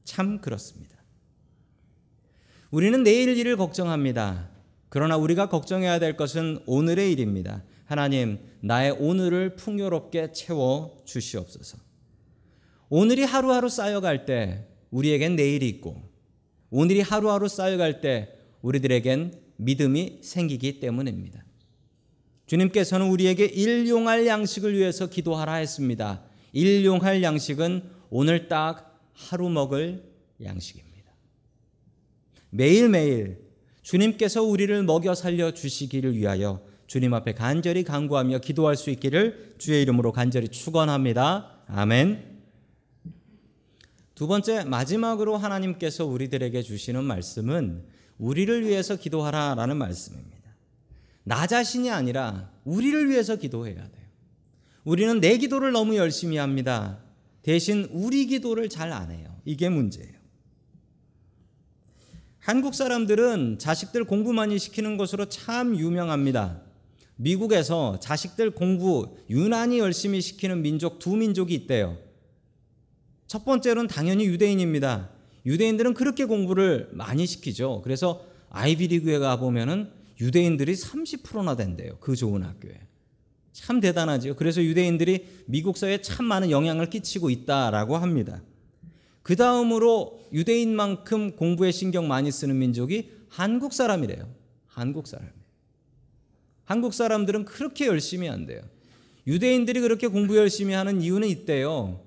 참 0.05 0.41
그렇습니다. 0.41 0.94
우리는 2.75 3.05
내일 3.05 3.39
일을 3.39 3.57
걱정합니다. 3.57 4.51
그러나 4.89 5.17
우리가 5.17 5.49
걱정해야 5.49 6.01
될 6.01 6.17
것은 6.17 6.59
오늘의 6.67 7.13
일입니다. 7.13 7.63
하나님, 7.85 8.41
나의 8.63 8.91
오늘을 8.99 9.55
풍요롭게 9.55 10.33
채워 10.33 11.01
주시옵소서. 11.05 11.79
오늘이 12.89 13.23
하루하루 13.23 13.69
쌓여갈 13.69 14.27
때 14.27 14.67
우리에겐 14.91 15.37
내일이 15.37 15.69
있고, 15.69 16.03
오늘이 16.71 17.01
하루하루 17.01 17.47
쌓여갈 17.47 18.01
때 18.01 18.35
우리들에겐 18.61 19.41
믿음이 19.57 20.19
생기기 20.23 20.81
때문입니다. 20.81 21.45
주님께서는 22.47 23.07
우리에게 23.07 23.45
일용할 23.45 24.27
양식을 24.27 24.77
위해서 24.77 25.09
기도하라 25.09 25.55
했습니다. 25.55 26.25
일용할 26.53 27.23
양식은 27.23 27.85
오늘 28.11 28.49
딱 28.49 29.01
하루 29.13 29.49
먹을 29.49 30.03
양식입니다. 30.43 30.84
매일매일 32.55 33.39
주님께서 33.83 34.45
우리를 34.45 34.83
먹여 34.85 35.15
살려 35.15 35.53
주시기를 35.53 36.17
위하여 36.17 36.65
주님 36.87 37.13
앞에 37.13 37.35
간절히 37.35 37.83
간구하며 37.83 38.39
기도할 38.39 38.77
수 38.77 38.91
있기를 38.91 39.57
주의 39.59 39.83
이름으로 39.83 40.13
간절히 40.13 40.49
축원합니다. 40.49 41.65
아멘. 41.67 42.43
두 44.15 44.29
번째 44.29 44.63
마지막으로 44.65 45.37
하나님께서 45.37 46.07
우리들에게 46.07 46.63
주시는 46.63 47.03
말씀은 47.03 47.85
우리를 48.19 48.65
위해서 48.69 48.95
기도하라라는 48.95 49.77
말씀입니다. 49.77 50.55
나 51.25 51.49
자신이 51.49 51.91
아니라 51.91 52.53
우리를 52.65 53.11
위해서 53.11 53.35
기도해야 53.35 53.75
돼요. 53.75 54.05
우리는 54.85 55.21
내 55.21 55.39
기도를 55.39 55.73
너무 55.73 55.97
열심히 55.97 56.37
합니다. 56.37 57.01
대신 57.43 57.89
우리 57.91 58.27
기도를 58.27 58.69
잘 58.69 58.93
안 58.93 59.11
해요. 59.11 59.35
이게 59.45 59.69
문제예요. 59.69 60.24
한국 62.45 62.75
사람들은 62.75 63.59
자식들 63.59 64.05
공부 64.05 64.35
많이 64.35 64.59
시키는 64.59 64.99
것으로 64.99 65.31
참 65.31 65.79
유명합니다. 65.79 66.61
미국에서 67.17 67.99
자식들 68.01 68.51
공부 68.51 69.17
유난히 69.31 69.79
열심히 69.79 70.21
시키는 70.21 70.61
민족 70.61 70.99
두 70.99 71.17
민족이 71.17 71.55
있대요. 71.55 71.97
첫 73.27 73.47
번째로는 73.47 73.89
당연히 73.89 74.27
유대인입니다. 74.27 75.09
유대인들은 75.47 75.95
그렇게 75.95 76.27
공부를 76.27 76.91
많이 76.93 77.25
시키죠. 77.25 77.81
그래서 77.83 78.27
아이비리그에 78.51 79.21
가 79.21 79.39
보면은 79.39 79.91
유대인들이 80.21 80.75
30%나 80.75 81.57
된대요. 81.57 81.97
그 81.99 82.15
좋은 82.15 82.43
학교에. 82.43 82.79
참 83.55 83.81
대단하죠. 83.81 84.37
그래서 84.37 84.63
유대인들이 84.63 85.45
미국 85.47 85.79
사회에 85.79 86.03
참 86.03 86.27
많은 86.27 86.51
영향을 86.51 86.91
끼치고 86.91 87.31
있다라고 87.31 87.97
합니다. 87.97 88.43
그 89.25 89.37
다음으로 89.37 90.21
유대인만큼 90.35 91.37
공부에 91.37 91.73
신경 91.73 92.07
많이 92.07 92.31
쓰는 92.31 92.59
민족이 92.59 93.11
한국 93.31 93.73
사람이래요. 93.73 94.29
한국 94.67 95.07
사람. 95.07 95.31
한국 96.67 96.93
사람들은 96.93 97.47
그렇게 97.47 97.87
열심히 97.87 98.29
한대요. 98.29 98.61
유대인들이 99.27 99.81
그렇게 99.81 100.09
공부 100.09 100.37
열심히 100.37 100.75
하는 100.75 101.01
이유는 101.01 101.27
있대요. 101.29 102.03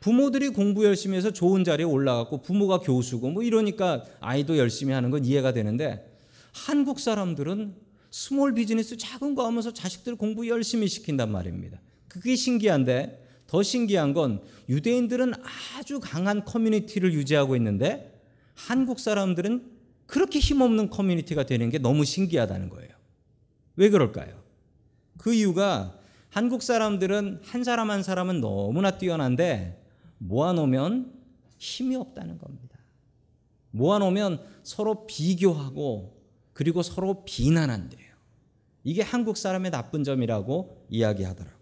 부모들이 0.00 0.48
공부 0.48 0.86
열심히 0.86 1.18
해서 1.18 1.30
좋은 1.30 1.64
자리에 1.64 1.84
올라갔고 1.84 2.40
부모가 2.40 2.80
교수고 2.80 3.28
뭐 3.28 3.42
이러니까 3.42 4.04
아이도 4.20 4.56
열심히 4.56 4.94
하는 4.94 5.10
건 5.10 5.26
이해가 5.26 5.52
되는데 5.52 6.18
한국 6.52 6.98
사람들은 6.98 7.74
small 8.10 8.54
business 8.54 8.96
작은 8.96 9.34
거 9.34 9.44
하면서 9.44 9.70
자식들 9.74 10.16
공부 10.16 10.48
열심히 10.48 10.88
시킨단 10.88 11.30
말입니다. 11.30 11.78
그게 12.08 12.36
신기한데 12.36 13.27
더 13.48 13.62
신기한 13.62 14.12
건 14.12 14.42
유대인들은 14.68 15.32
아주 15.76 15.98
강한 16.00 16.44
커뮤니티를 16.44 17.12
유지하고 17.14 17.56
있는데 17.56 18.22
한국 18.54 19.00
사람들은 19.00 19.72
그렇게 20.06 20.38
힘없는 20.38 20.90
커뮤니티가 20.90 21.46
되는 21.46 21.70
게 21.70 21.78
너무 21.78 22.04
신기하다는 22.04 22.68
거예요. 22.68 22.90
왜 23.76 23.88
그럴까요? 23.88 24.42
그 25.16 25.32
이유가 25.32 25.98
한국 26.28 26.62
사람들은 26.62 27.40
한 27.42 27.64
사람 27.64 27.90
한 27.90 28.02
사람은 28.02 28.40
너무나 28.40 28.98
뛰어난데 28.98 29.82
모아놓으면 30.18 31.12
힘이 31.56 31.96
없다는 31.96 32.38
겁니다. 32.38 32.78
모아놓으면 33.70 34.44
서로 34.62 35.06
비교하고 35.06 36.18
그리고 36.52 36.82
서로 36.82 37.24
비난한대요. 37.24 38.08
이게 38.84 39.02
한국 39.02 39.38
사람의 39.38 39.70
나쁜 39.70 40.04
점이라고 40.04 40.86
이야기하더라고요. 40.90 41.57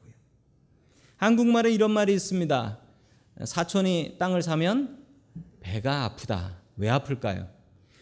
한국말에 1.17 1.73
이런 1.73 1.91
말이 1.91 2.15
있습니다. 2.15 2.79
사촌이 3.45 4.17
땅을 4.19 4.43
사면 4.43 5.05
배가 5.61 6.05
아프다. 6.05 6.59
왜 6.77 6.89
아플까요? 6.89 7.49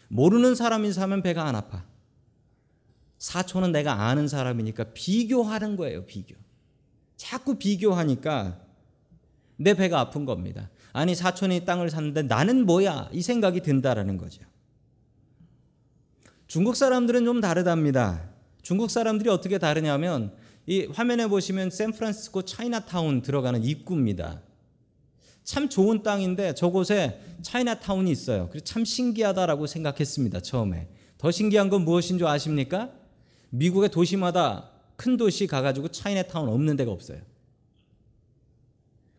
모르는 0.07 0.55
사람이 0.55 0.91
사면 0.93 1.21
배가 1.21 1.45
안 1.45 1.55
아파. 1.55 1.83
사촌은 3.17 3.71
내가 3.71 4.07
아는 4.07 4.27
사람이니까 4.27 4.85
비교하는 4.93 5.77
거예요, 5.77 6.05
비교. 6.05 6.35
자꾸 7.15 7.57
비교하니까 7.57 8.59
내 9.57 9.73
배가 9.73 9.99
아픈 9.99 10.25
겁니다. 10.25 10.69
아니 10.91 11.15
사촌이 11.15 11.65
땅을 11.65 11.89
샀는데 11.89 12.23
나는 12.23 12.65
뭐야 12.65 13.09
이 13.11 13.21
생각이 13.21 13.61
든다라는 13.61 14.17
거죠. 14.17 14.43
중국 16.47 16.75
사람들은 16.75 17.25
좀 17.25 17.41
다르답니다. 17.41 18.29
중국 18.61 18.91
사람들이 18.91 19.29
어떻게 19.29 19.57
다르냐면 19.57 20.35
이 20.67 20.85
화면에 20.85 21.27
보시면 21.27 21.69
샌프란시스코 21.69 22.41
차이나타운 22.43 23.21
들어가는 23.21 23.63
입구입니다. 23.63 24.41
참 25.43 25.69
좋은 25.69 26.01
땅인데 26.01 26.55
저곳에 26.55 27.21
차이나타운이 27.43 28.09
있어요. 28.09 28.49
그래서 28.49 28.65
참 28.65 28.83
신기하다라고 28.83 29.67
생각했습니다. 29.67 30.39
처음에. 30.39 30.89
더 31.19 31.29
신기한 31.29 31.69
건 31.69 31.85
무엇인 31.85 32.17
줄 32.17 32.27
아십니까? 32.27 32.91
미국의 33.51 33.89
도시마다 33.89 34.71
큰 34.95 35.17
도시 35.17 35.45
가가지고 35.45 35.89
차이나타운 35.89 36.49
없는 36.49 36.77
데가 36.77 36.91
없어요. 36.91 37.19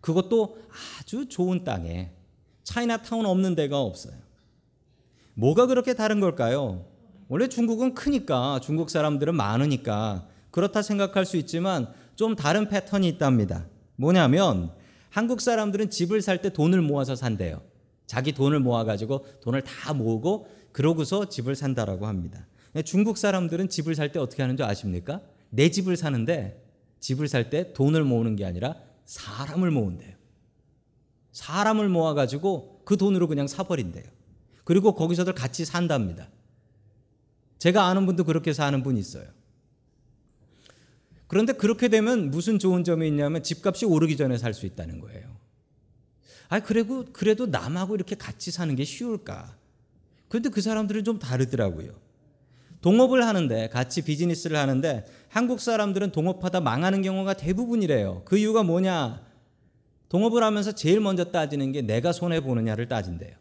그것도 0.00 0.58
아주 0.98 1.28
좋은 1.28 1.64
땅에 1.64 2.10
차이나타운 2.64 3.24
없는 3.24 3.54
데가 3.54 3.80
없어요. 3.80 4.14
뭐가 5.34 5.66
그렇게 5.66 5.94
다른 5.94 6.18
걸까요? 6.18 6.86
원래 7.28 7.48
중국은 7.48 7.94
크니까 7.94 8.60
중국 8.62 8.90
사람들은 8.90 9.34
많으니까 9.34 10.28
그렇다 10.56 10.80
생각할 10.80 11.26
수 11.26 11.36
있지만 11.36 11.86
좀 12.14 12.34
다른 12.34 12.70
패턴이 12.70 13.06
있답니다. 13.08 13.66
뭐냐면 13.96 14.72
한국 15.10 15.42
사람들은 15.42 15.90
집을 15.90 16.22
살 16.22 16.40
때 16.40 16.48
돈을 16.50 16.80
모아서 16.80 17.14
산대요. 17.14 17.60
자기 18.06 18.32
돈을 18.32 18.60
모아가지고 18.60 19.26
돈을 19.42 19.60
다 19.64 19.92
모으고 19.92 20.48
그러고서 20.72 21.28
집을 21.28 21.56
산다라고 21.56 22.06
합니다. 22.06 22.46
중국 22.86 23.18
사람들은 23.18 23.68
집을 23.68 23.94
살 23.94 24.12
때 24.12 24.18
어떻게 24.18 24.42
하는 24.42 24.56
줄 24.56 24.64
아십니까? 24.64 25.20
내 25.50 25.70
집을 25.70 25.98
사는데 25.98 26.64
집을 27.00 27.28
살 27.28 27.50
때 27.50 27.74
돈을 27.74 28.04
모으는 28.04 28.34
게 28.36 28.46
아니라 28.46 28.76
사람을 29.04 29.70
모은대요. 29.70 30.14
사람을 31.32 31.90
모아가지고 31.90 32.80
그 32.86 32.96
돈으로 32.96 33.28
그냥 33.28 33.46
사버린대요. 33.46 34.04
그리고 34.64 34.94
거기서들 34.94 35.34
같이 35.34 35.66
산답니다. 35.66 36.30
제가 37.58 37.84
아는 37.88 38.06
분도 38.06 38.24
그렇게 38.24 38.54
사는 38.54 38.82
분이 38.82 38.98
있어요. 38.98 39.35
그런데 41.26 41.52
그렇게 41.52 41.88
되면 41.88 42.30
무슨 42.30 42.58
좋은 42.58 42.84
점이 42.84 43.08
있냐면 43.08 43.42
집값이 43.42 43.84
오르기 43.84 44.16
전에 44.16 44.38
살 44.38 44.54
수 44.54 44.66
있다는 44.66 45.00
거예요. 45.00 45.36
아, 46.48 46.60
그래도, 46.60 47.04
그래도 47.12 47.46
남하고 47.46 47.96
이렇게 47.96 48.14
같이 48.14 48.50
사는 48.50 48.74
게 48.76 48.84
쉬울까? 48.84 49.56
그런데 50.28 50.48
그 50.48 50.60
사람들은 50.60 51.04
좀 51.04 51.18
다르더라고요. 51.18 51.92
동업을 52.80 53.26
하는데, 53.26 53.68
같이 53.70 54.02
비즈니스를 54.02 54.56
하는데, 54.56 55.04
한국 55.28 55.60
사람들은 55.60 56.12
동업하다 56.12 56.60
망하는 56.60 57.02
경우가 57.02 57.34
대부분이래요. 57.34 58.22
그 58.24 58.38
이유가 58.38 58.62
뭐냐? 58.62 59.26
동업을 60.08 60.44
하면서 60.44 60.70
제일 60.70 61.00
먼저 61.00 61.24
따지는 61.24 61.72
게 61.72 61.82
내가 61.82 62.12
손해 62.12 62.40
보느냐를 62.40 62.86
따진대요. 62.86 63.34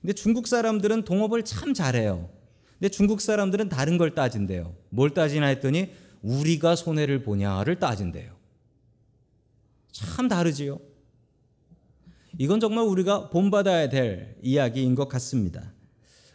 근데 0.00 0.12
중국 0.12 0.46
사람들은 0.46 1.02
동업을 1.04 1.44
참 1.44 1.74
잘해요. 1.74 2.30
근데 2.78 2.88
중국 2.88 3.20
사람들은 3.20 3.68
다른 3.68 3.98
걸 3.98 4.14
따진대요. 4.14 4.76
뭘 4.90 5.10
따지나 5.10 5.46
했더니 5.46 5.90
우리가 6.22 6.76
손해를 6.76 7.22
보냐를 7.22 7.78
따진대요. 7.78 8.36
참 9.92 10.28
다르지요. 10.28 10.78
이건 12.38 12.60
정말 12.60 12.84
우리가 12.84 13.30
본받아야 13.30 13.88
될 13.88 14.36
이야기인 14.42 14.94
것 14.94 15.08
같습니다. 15.08 15.72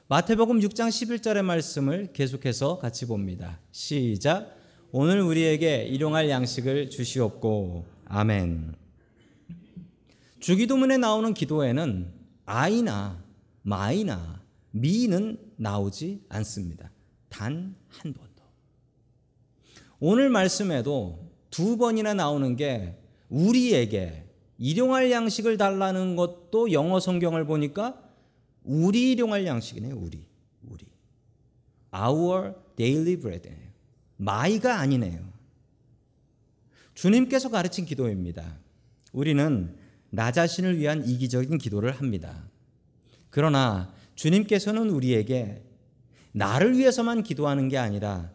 마태복음 0.07 0.59
6장 0.59 0.89
11절의 0.89 1.43
말씀을 1.43 2.11
계속해서 2.13 2.77
같이 2.77 3.05
봅니다. 3.05 3.59
시작. 3.71 4.55
오늘 4.91 5.21
우리에게 5.21 5.83
일용할 5.85 6.29
양식을 6.29 6.89
주시옵고 6.89 7.85
아멘. 8.05 8.75
주기도문에 10.39 10.97
나오는 10.97 11.33
기도에는 11.33 12.13
아이나 12.45 13.23
마이나 13.61 14.41
미는 14.71 15.39
나오지 15.55 16.25
않습니다. 16.29 16.91
단 17.29 17.83
한 17.93 18.13
번도. 18.13 18.32
오늘 20.05 20.27
말씀에도 20.27 21.31
두 21.49 21.77
번이나 21.77 22.13
나오는 22.13 22.57
게 22.57 22.97
우리에게 23.29 24.25
일용할 24.57 25.09
양식을 25.09 25.55
달라는 25.55 26.17
것도 26.17 26.73
영어 26.73 26.99
성경을 26.99 27.45
보니까 27.45 28.03
우리 28.65 29.13
일용할 29.13 29.45
양식이네요. 29.45 29.95
우리. 29.95 30.25
우리. 30.67 30.85
Our 31.95 32.53
daily 32.75 33.15
bread네요. 33.15 33.69
마이가 34.17 34.77
아니네요. 34.77 35.21
주님께서 36.95 37.49
가르친 37.49 37.85
기도입니다. 37.85 38.57
우리는 39.13 39.73
나 40.09 40.33
자신을 40.33 40.79
위한 40.79 41.07
이기적인 41.07 41.59
기도를 41.59 41.93
합니다. 41.93 42.43
그러나 43.29 43.93
주님께서는 44.15 44.89
우리에게 44.89 45.63
나를 46.33 46.77
위해서만 46.77 47.23
기도하는 47.23 47.69
게 47.69 47.77
아니라 47.77 48.33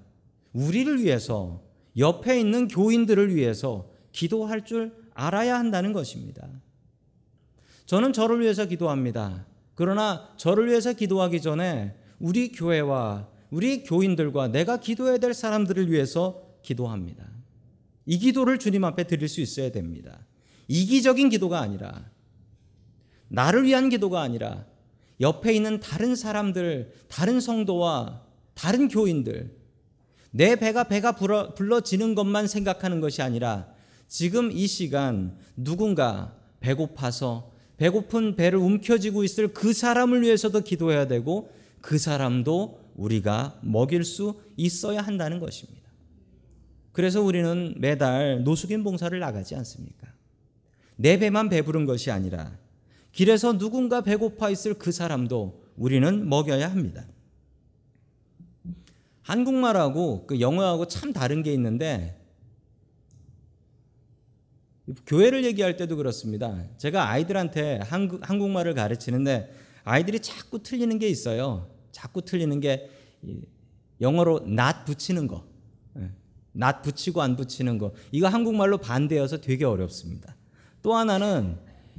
우리를 0.58 1.02
위해서 1.02 1.62
옆에 1.96 2.40
있는 2.40 2.66
교인들을 2.66 3.34
위해서 3.34 3.90
기도할 4.10 4.64
줄 4.64 4.92
알아야 5.14 5.56
한다는 5.56 5.92
것입니다. 5.92 6.48
저는 7.86 8.12
저를 8.12 8.40
위해서 8.40 8.66
기도합니다. 8.66 9.46
그러나 9.74 10.28
저를 10.36 10.68
위해서 10.68 10.92
기도하기 10.92 11.40
전에 11.40 11.94
우리 12.18 12.50
교회와 12.50 13.28
우리 13.50 13.84
교인들과 13.84 14.48
내가 14.48 14.78
기도해야 14.80 15.18
될 15.18 15.32
사람들을 15.32 15.90
위해서 15.90 16.42
기도합니다. 16.62 17.24
이 18.04 18.18
기도를 18.18 18.58
주님 18.58 18.84
앞에 18.84 19.04
드릴 19.04 19.28
수 19.28 19.40
있어야 19.40 19.70
됩니다. 19.70 20.26
이기적인 20.66 21.28
기도가 21.30 21.60
아니라 21.60 22.10
나를 23.28 23.64
위한 23.64 23.88
기도가 23.88 24.20
아니라 24.22 24.66
옆에 25.20 25.54
있는 25.54 25.80
다른 25.80 26.16
사람들, 26.16 26.92
다른 27.08 27.40
성도와 27.40 28.22
다른 28.54 28.88
교인들, 28.88 29.57
내 30.30 30.56
배가 30.56 30.84
배가 30.84 31.12
불러, 31.12 31.54
불러지는 31.54 32.14
것만 32.14 32.46
생각하는 32.46 33.00
것이 33.00 33.22
아니라 33.22 33.68
지금 34.06 34.50
이 34.50 34.66
시간 34.66 35.36
누군가 35.56 36.36
배고파서 36.60 37.52
배고픈 37.76 38.36
배를 38.36 38.58
움켜쥐고 38.58 39.24
있을 39.24 39.48
그 39.48 39.72
사람을 39.72 40.22
위해서도 40.22 40.60
기도해야 40.60 41.06
되고 41.06 41.50
그 41.80 41.98
사람도 41.98 42.80
우리가 42.96 43.60
먹일 43.62 44.04
수 44.04 44.40
있어야 44.56 45.00
한다는 45.00 45.38
것입니다. 45.38 45.88
그래서 46.92 47.22
우리는 47.22 47.74
매달 47.78 48.42
노숙인 48.42 48.82
봉사를 48.82 49.16
나가지 49.16 49.54
않습니까? 49.54 50.08
내 50.96 51.16
배만 51.18 51.48
배부른 51.48 51.86
것이 51.86 52.10
아니라 52.10 52.58
길에서 53.12 53.56
누군가 53.56 54.00
배고파 54.00 54.50
있을 54.50 54.74
그 54.74 54.90
사람도 54.90 55.62
우리는 55.76 56.28
먹여야 56.28 56.68
합니다. 56.70 57.06
한국말하고 59.28 60.26
그 60.26 60.40
영어하고 60.40 60.88
참 60.88 61.12
다른 61.12 61.42
게 61.42 61.52
있는데 61.52 62.18
교회를 65.06 65.44
얘기할 65.44 65.76
때도 65.76 65.96
그렇습니다. 65.96 66.64
제가 66.78 67.10
아이들한테 67.10 67.80
한국, 67.82 68.26
한국말을 68.28 68.72
가르치는데 68.72 69.52
아이들이 69.84 70.20
자꾸 70.20 70.62
틀리는 70.62 70.98
게 70.98 71.08
있어요. 71.08 71.70
자꾸 71.92 72.22
틀리는 72.22 72.58
게 72.60 72.88
영어로 74.00 74.46
not 74.46 74.86
붙이는 74.86 75.26
거. 75.26 75.44
예. 75.98 76.10
not 76.56 76.78
붙이고 76.82 77.20
안 77.20 77.36
붙이는 77.36 77.76
거. 77.76 77.92
이거 78.12 78.28
한국말로 78.28 78.78
반대여서 78.78 79.42
되게 79.42 79.66
어렵습니다. 79.66 80.36
또 80.80 80.94
하나는 80.94 81.58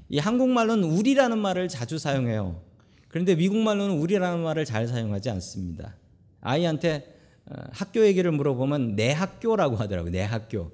이 0.10 0.18
한국말로는 0.18 0.84
우리라는 0.84 1.38
말을 1.38 1.68
자주 1.68 2.00
사용해요. 2.00 2.64
그런데 3.08 3.36
미국말로는 3.36 4.00
우리라는 4.00 4.42
말을 4.42 4.66
잘 4.66 4.88
사용하지 4.88 5.30
않습니다. 5.30 5.96
아이한테 6.42 7.06
어, 7.06 7.19
학교 7.72 8.06
얘기를 8.06 8.32
물어보면 8.32 8.96
내 8.96 9.12
학교라고 9.12 9.76
하더라고요. 9.76 10.12
내 10.12 10.22
학교. 10.22 10.72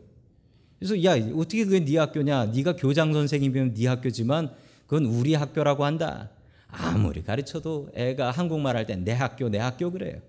그래서 0.80 1.02
야 1.04 1.14
어떻게 1.36 1.64
그게 1.64 1.84
네 1.84 1.98
학교냐? 1.98 2.48
네가 2.48 2.76
교장 2.76 3.14
선생님이면 3.14 3.74
네 3.74 3.88
학교지만 3.88 4.52
그건 4.88 5.06
우리 5.06 5.34
학교라고 5.34 5.86
한다. 5.86 6.30
아무리 6.68 7.24
가르쳐도 7.24 7.90
애가 7.94 8.32
한국말 8.32 8.76
할땐내 8.76 9.14
학교 9.14 9.50
내 9.50 9.58
학교 9.58 9.92
그래요. 9.92 10.20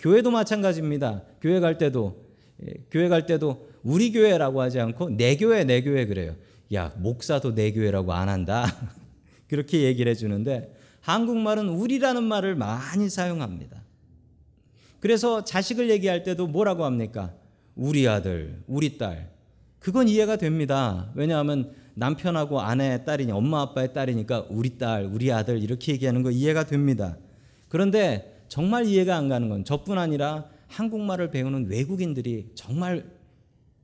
교회도 0.00 0.30
마찬가지입니다. 0.30 1.22
교회 1.40 1.60
갈 1.60 1.78
때도 1.78 2.24
예, 2.66 2.74
교회 2.90 3.08
갈 3.08 3.26
때도 3.26 3.68
우리 3.82 4.12
교회라고 4.12 4.60
하지 4.60 4.80
않고 4.80 5.10
내 5.10 5.36
교회 5.36 5.64
내 5.64 5.82
교회 5.82 6.06
그래요. 6.06 6.34
야 6.72 6.92
목사도 6.96 7.54
내 7.54 7.72
교회라고 7.72 8.12
안 8.12 8.28
한다. 8.28 8.66
그렇게 9.48 9.82
얘기를 9.82 10.10
해주는데 10.10 10.74
한국말은 11.00 11.68
우리라는 11.68 12.24
말을 12.24 12.56
많이 12.56 13.08
사용합니다. 13.08 13.83
그래서 15.04 15.44
자식을 15.44 15.90
얘기할 15.90 16.22
때도 16.22 16.46
뭐라고 16.46 16.86
합니까? 16.86 17.34
우리 17.74 18.08
아들, 18.08 18.62
우리 18.66 18.96
딸. 18.96 19.30
그건 19.78 20.08
이해가 20.08 20.36
됩니다. 20.36 21.12
왜냐하면 21.14 21.74
남편하고 21.92 22.62
아내의 22.62 23.04
딸이니 23.04 23.30
엄마 23.30 23.60
아빠의 23.60 23.92
딸이니까 23.92 24.46
우리 24.48 24.78
딸, 24.78 25.04
우리 25.04 25.30
아들 25.30 25.62
이렇게 25.62 25.92
얘기하는 25.92 26.22
거 26.22 26.30
이해가 26.30 26.64
됩니다. 26.64 27.18
그런데 27.68 28.46
정말 28.48 28.86
이해가 28.86 29.14
안 29.14 29.28
가는 29.28 29.50
건 29.50 29.66
저뿐 29.66 29.98
아니라 29.98 30.46
한국말을 30.68 31.30
배우는 31.30 31.68
외국인들이 31.68 32.52
정말 32.54 33.04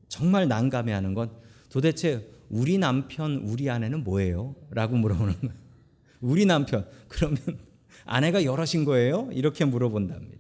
정말 0.09 0.48
난감해하는 0.48 1.12
건 1.12 1.33
도대체 1.68 2.30
우리 2.48 2.78
남편, 2.78 3.42
우리 3.44 3.68
아내는 3.68 4.04
뭐예요? 4.04 4.56
라고 4.70 4.96
물어보는 4.96 5.35
거예요. 5.35 5.54
우리 6.22 6.46
남편. 6.46 6.87
그러면 7.09 7.37
아내가 8.06 8.42
여럿인 8.42 8.87
거예요? 8.87 9.28
이렇게 9.33 9.66
물어본답니다. 9.66 10.39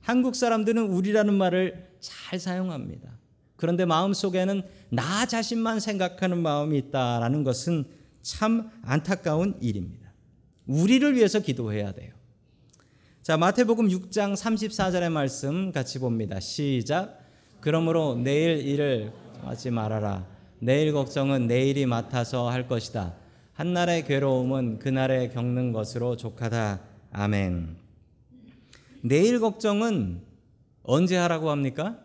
한국 0.00 0.34
사람들은 0.34 0.82
우리라는 0.90 1.34
말을 1.34 1.90
잘 2.00 2.38
사용합니다. 2.38 3.10
그런데 3.56 3.84
마음속에는 3.84 4.62
나 4.90 5.26
자신만 5.26 5.80
생각하는 5.80 6.38
마음이 6.38 6.78
있다라는 6.78 7.44
것은 7.44 7.84
참 8.22 8.70
안타까운 8.82 9.56
일입니다. 9.60 10.10
우리를 10.66 11.14
위해서 11.14 11.40
기도해야 11.40 11.92
돼요. 11.92 12.12
자, 13.22 13.36
마태복음 13.36 13.88
6장 13.88 14.34
34절의 14.34 15.10
말씀 15.10 15.72
같이 15.72 15.98
봅니다. 15.98 16.40
시작. 16.40 17.20
그러므로 17.60 18.16
내일 18.16 18.66
일을 18.66 19.12
하지 19.42 19.70
말아라. 19.70 20.26
내일 20.58 20.92
걱정은 20.92 21.46
내일이 21.46 21.86
맡아서 21.86 22.48
할 22.48 22.66
것이다. 22.66 23.14
한날의 23.52 24.06
괴로움은 24.06 24.78
그날에 24.78 25.28
겪는 25.28 25.72
것으로 25.72 26.16
족하다. 26.16 26.80
아멘. 27.12 27.89
내일 29.02 29.40
걱정은 29.40 30.22
언제 30.82 31.16
하라고 31.16 31.50
합니까? 31.50 31.98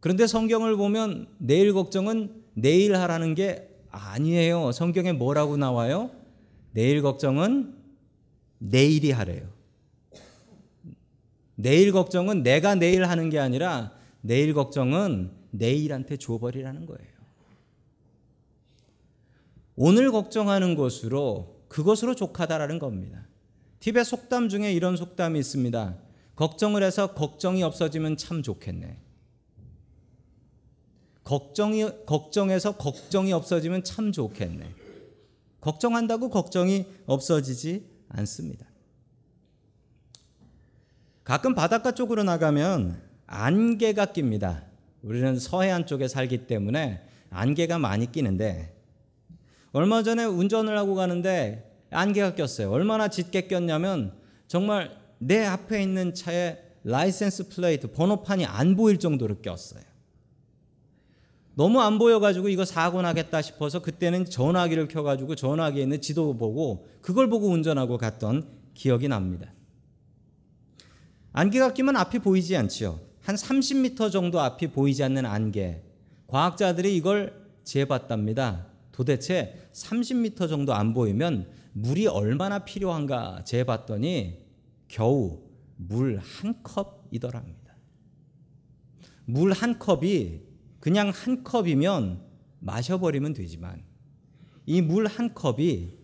그런데 0.00 0.26
성경을 0.26 0.76
보면 0.76 1.28
내일 1.38 1.72
걱정은 1.72 2.42
내일 2.54 2.96
하라는 2.96 3.34
게 3.34 3.68
아니에요. 3.90 4.72
성경에 4.72 5.12
뭐라고 5.12 5.56
나와요? 5.56 6.10
내일 6.72 7.02
걱정은 7.02 7.74
내일이 8.58 9.10
하래요. 9.10 9.48
내일 11.54 11.92
걱정은 11.92 12.42
내가 12.42 12.74
내일 12.74 13.04
하는 13.04 13.28
게 13.28 13.38
아니라 13.38 13.92
내일 14.22 14.54
걱정은 14.54 15.30
내일한테 15.50 16.16
줘버리라는 16.16 16.86
거예요. 16.86 17.10
오늘 19.76 20.10
걱정하는 20.12 20.74
것으로 20.74 21.64
그것으로 21.68 22.14
족하다라는 22.14 22.78
겁니다. 22.78 23.26
팁의 23.80 24.04
속담 24.04 24.48
중에 24.48 24.72
이런 24.72 24.96
속담이 24.96 25.38
있습니다. 25.38 25.96
걱정을 26.36 26.82
해서 26.82 27.14
걱정이 27.14 27.62
없어지면 27.62 28.16
참 28.16 28.42
좋겠네. 28.42 28.96
걱정이 31.24 32.06
걱정해서 32.06 32.76
걱정이 32.76 33.32
없어지면 33.32 33.84
참 33.84 34.12
좋겠네. 34.12 34.74
걱정한다고 35.60 36.30
걱정이 36.30 36.86
없어지지 37.06 37.86
않습니다. 38.08 38.66
가끔 41.24 41.54
바닷가 41.54 41.92
쪽으로 41.92 42.24
나가면 42.24 43.00
안개가 43.26 44.12
낍니다. 44.12 44.64
우리는 45.02 45.38
서해안 45.38 45.86
쪽에 45.86 46.08
살기 46.08 46.46
때문에 46.46 47.06
안개가 47.30 47.78
많이 47.78 48.10
끼는데 48.10 48.74
얼마 49.72 50.02
전에 50.02 50.24
운전을 50.24 50.76
하고 50.76 50.94
가는데 50.94 51.69
안개가 51.90 52.34
꼈어요. 52.34 52.70
얼마나 52.70 53.08
짙게 53.08 53.48
꼈냐면 53.48 54.12
정말 54.46 54.96
내 55.18 55.44
앞에 55.44 55.82
있는 55.82 56.14
차에 56.14 56.58
license 56.84 57.48
plate 57.48 57.92
번호판이 57.92 58.46
안 58.46 58.76
보일 58.76 58.98
정도로 58.98 59.38
꼈어요. 59.42 59.82
너무 61.54 61.80
안 61.80 61.98
보여가지고 61.98 62.48
이거 62.48 62.64
사고 62.64 63.02
나겠다 63.02 63.42
싶어서 63.42 63.82
그때는 63.82 64.24
전화기를 64.24 64.88
켜가지고 64.88 65.34
전화기에 65.34 65.82
있는 65.82 66.00
지도 66.00 66.36
보고 66.36 66.88
그걸 67.02 67.28
보고 67.28 67.48
운전하고 67.48 67.98
갔던 67.98 68.48
기억이 68.72 69.08
납니다. 69.08 69.52
안개가 71.32 71.74
끼면 71.74 71.96
앞이 71.96 72.20
보이지 72.20 72.56
않지요. 72.56 72.98
한 73.20 73.34
30m 73.34 74.10
정도 74.10 74.40
앞이 74.40 74.68
보이지 74.68 75.02
않는 75.04 75.26
안개. 75.26 75.82
과학자들이 76.28 76.96
이걸 76.96 77.34
재봤답니다. 77.64 78.66
도대체 78.92 79.54
30m 79.72 80.48
정도 80.48 80.72
안 80.72 80.94
보이면 80.94 81.46
물이 81.72 82.06
얼마나 82.06 82.60
필요한가 82.64 83.44
재봤더니 83.44 84.44
겨우 84.88 85.42
물 85.76 86.18
한 86.18 86.62
컵이더랍니다. 86.62 87.74
물 89.24 89.52
한 89.52 89.78
컵이 89.78 90.42
그냥 90.80 91.10
한 91.14 91.44
컵이면 91.44 92.22
마셔버리면 92.60 93.32
되지만 93.34 93.82
이 94.66 94.80
물 94.82 95.06
한 95.06 95.32
컵이 95.34 95.98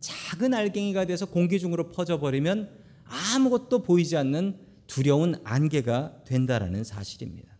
작은 0.00 0.54
알갱이가 0.54 1.04
돼서 1.06 1.26
공기 1.26 1.58
중으로 1.58 1.90
퍼져버리면 1.90 2.70
아무것도 3.04 3.82
보이지 3.82 4.16
않는 4.16 4.58
두려운 4.86 5.34
안개가 5.44 6.24
된다라는 6.24 6.84
사실입니다. 6.84 7.50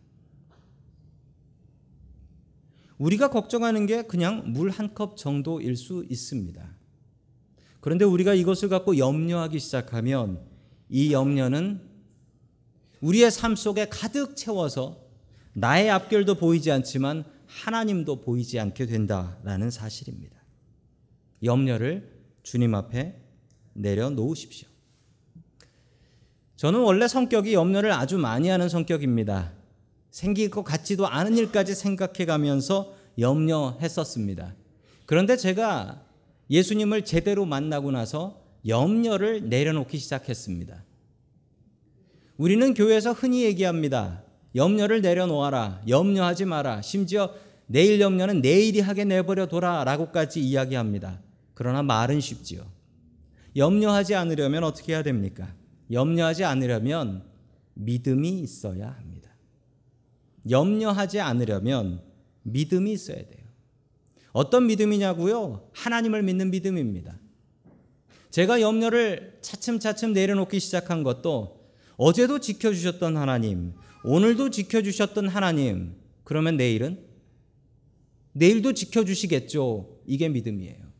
우리가 2.97 3.29
걱정하는 3.29 3.85
게 3.85 4.03
그냥 4.03 4.51
물 4.53 4.69
한 4.71 4.93
컵 4.93 5.17
정도일 5.17 5.75
수 5.75 6.05
있습니다. 6.09 6.80
그런데 7.81 8.05
우리가 8.05 8.33
이것을 8.33 8.69
갖고 8.69 8.97
염려하기 8.97 9.59
시작하면 9.59 10.39
이 10.87 11.11
염려는 11.11 11.81
우리의 13.01 13.31
삶 13.31 13.55
속에 13.55 13.89
가득 13.89 14.37
채워서 14.37 15.01
나의 15.53 15.89
앞결도 15.89 16.35
보이지 16.35 16.71
않지만 16.71 17.25
하나님도 17.47 18.21
보이지 18.21 18.59
않게 18.59 18.85
된다라는 18.85 19.71
사실입니다. 19.71 20.39
염려를 21.43 22.09
주님 22.43 22.75
앞에 22.75 23.19
내려놓으십시오. 23.73 24.69
저는 26.55 26.79
원래 26.81 27.07
성격이 27.07 27.53
염려를 27.53 27.91
아주 27.91 28.19
많이 28.19 28.47
하는 28.47 28.69
성격입니다. 28.69 29.53
생길 30.11 30.51
것 30.51 30.63
같지도 30.63 31.07
않은 31.07 31.35
일까지 31.37 31.73
생각해 31.73 32.25
가면서 32.25 32.93
염려했었습니다. 33.17 34.55
그런데 35.07 35.35
제가 35.35 36.05
예수님을 36.51 37.05
제대로 37.05 37.45
만나고 37.45 37.91
나서 37.91 38.41
염려를 38.67 39.49
내려놓기 39.49 39.97
시작했습니다. 39.97 40.83
우리는 42.37 42.73
교회에서 42.73 43.13
흔히 43.13 43.43
얘기합니다. 43.45 44.23
염려를 44.55 45.01
내려놓아라. 45.01 45.81
염려하지 45.87 46.45
마라. 46.45 46.81
심지어 46.81 47.33
내일 47.67 48.01
염려는 48.01 48.41
내일이 48.41 48.81
하게 48.81 49.05
내버려 49.05 49.47
둬라. 49.47 49.85
라고까지 49.85 50.41
이야기합니다. 50.41 51.21
그러나 51.53 51.81
말은 51.81 52.19
쉽지요. 52.19 52.65
염려하지 53.55 54.15
않으려면 54.15 54.63
어떻게 54.63 54.93
해야 54.93 55.03
됩니까? 55.03 55.53
염려하지 55.89 56.43
않으려면 56.43 57.23
믿음이 57.75 58.41
있어야 58.41 58.91
합니다. 58.91 59.29
염려하지 60.49 61.21
않으려면 61.21 62.01
믿음이 62.43 62.91
있어야 62.91 63.17
돼요. 63.17 63.40
어떤 64.31 64.67
믿음이냐고요? 64.67 65.69
하나님을 65.73 66.23
믿는 66.23 66.51
믿음입니다. 66.51 67.19
제가 68.29 68.61
염려를 68.61 69.39
차츰차츰 69.41 70.13
내려놓기 70.13 70.59
시작한 70.59 71.03
것도 71.03 71.61
어제도 71.97 72.39
지켜주셨던 72.39 73.17
하나님, 73.17 73.73
오늘도 74.03 74.49
지켜주셨던 74.49 75.27
하나님, 75.27 75.95
그러면 76.23 76.57
내일은 76.57 77.03
내일도 78.33 78.73
지켜주시겠죠. 78.73 79.99
이게 80.07 80.29
믿음이에요. 80.29 80.91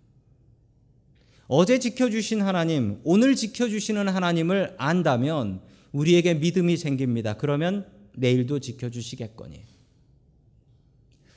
어제 1.47 1.79
지켜주신 1.79 2.41
하나님, 2.41 2.99
오늘 3.03 3.35
지켜주시는 3.35 4.09
하나님을 4.09 4.75
안다면 4.77 5.61
우리에게 5.91 6.35
믿음이 6.35 6.77
생깁니다. 6.77 7.35
그러면 7.37 7.87
내일도 8.15 8.59
지켜주시겠거니. 8.59 9.70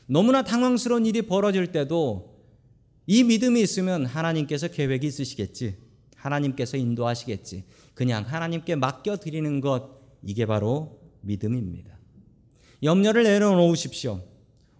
너무나 0.06 0.42
당황스러운 0.42 1.06
일이 1.06 1.22
벌어질 1.22 1.72
때도 1.72 2.34
이 3.06 3.22
믿음이 3.22 3.60
있으면 3.60 4.06
하나님께서 4.06 4.68
계획이 4.68 5.06
있으시겠지. 5.06 5.76
하나님께서 6.16 6.76
인도하시겠지. 6.76 7.64
그냥 7.94 8.24
하나님께 8.26 8.76
맡겨드리는 8.76 9.60
것, 9.60 10.00
이게 10.22 10.46
바로 10.46 11.00
믿음입니다. 11.20 11.98
염려를 12.82 13.24
내려놓으십시오. 13.24 14.20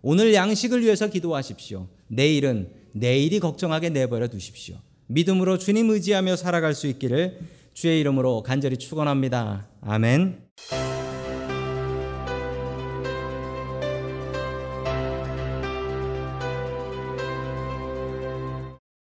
오늘 0.02 0.34
양식을 0.34 0.82
위해서 0.82 1.08
기도하십시오. 1.08 1.88
내일은 2.08 2.70
내일이 2.92 3.40
걱정하게 3.40 3.90
내버려 3.90 4.28
두십시오. 4.28 4.76
믿음으로 5.06 5.58
주님 5.58 5.90
의지하며 5.90 6.36
살아갈 6.36 6.74
수 6.74 6.86
있기를 6.86 7.40
주의 7.72 8.00
이름으로 8.00 8.42
간절히 8.42 8.76
축원합니다. 8.76 9.68
아멘. 9.80 10.93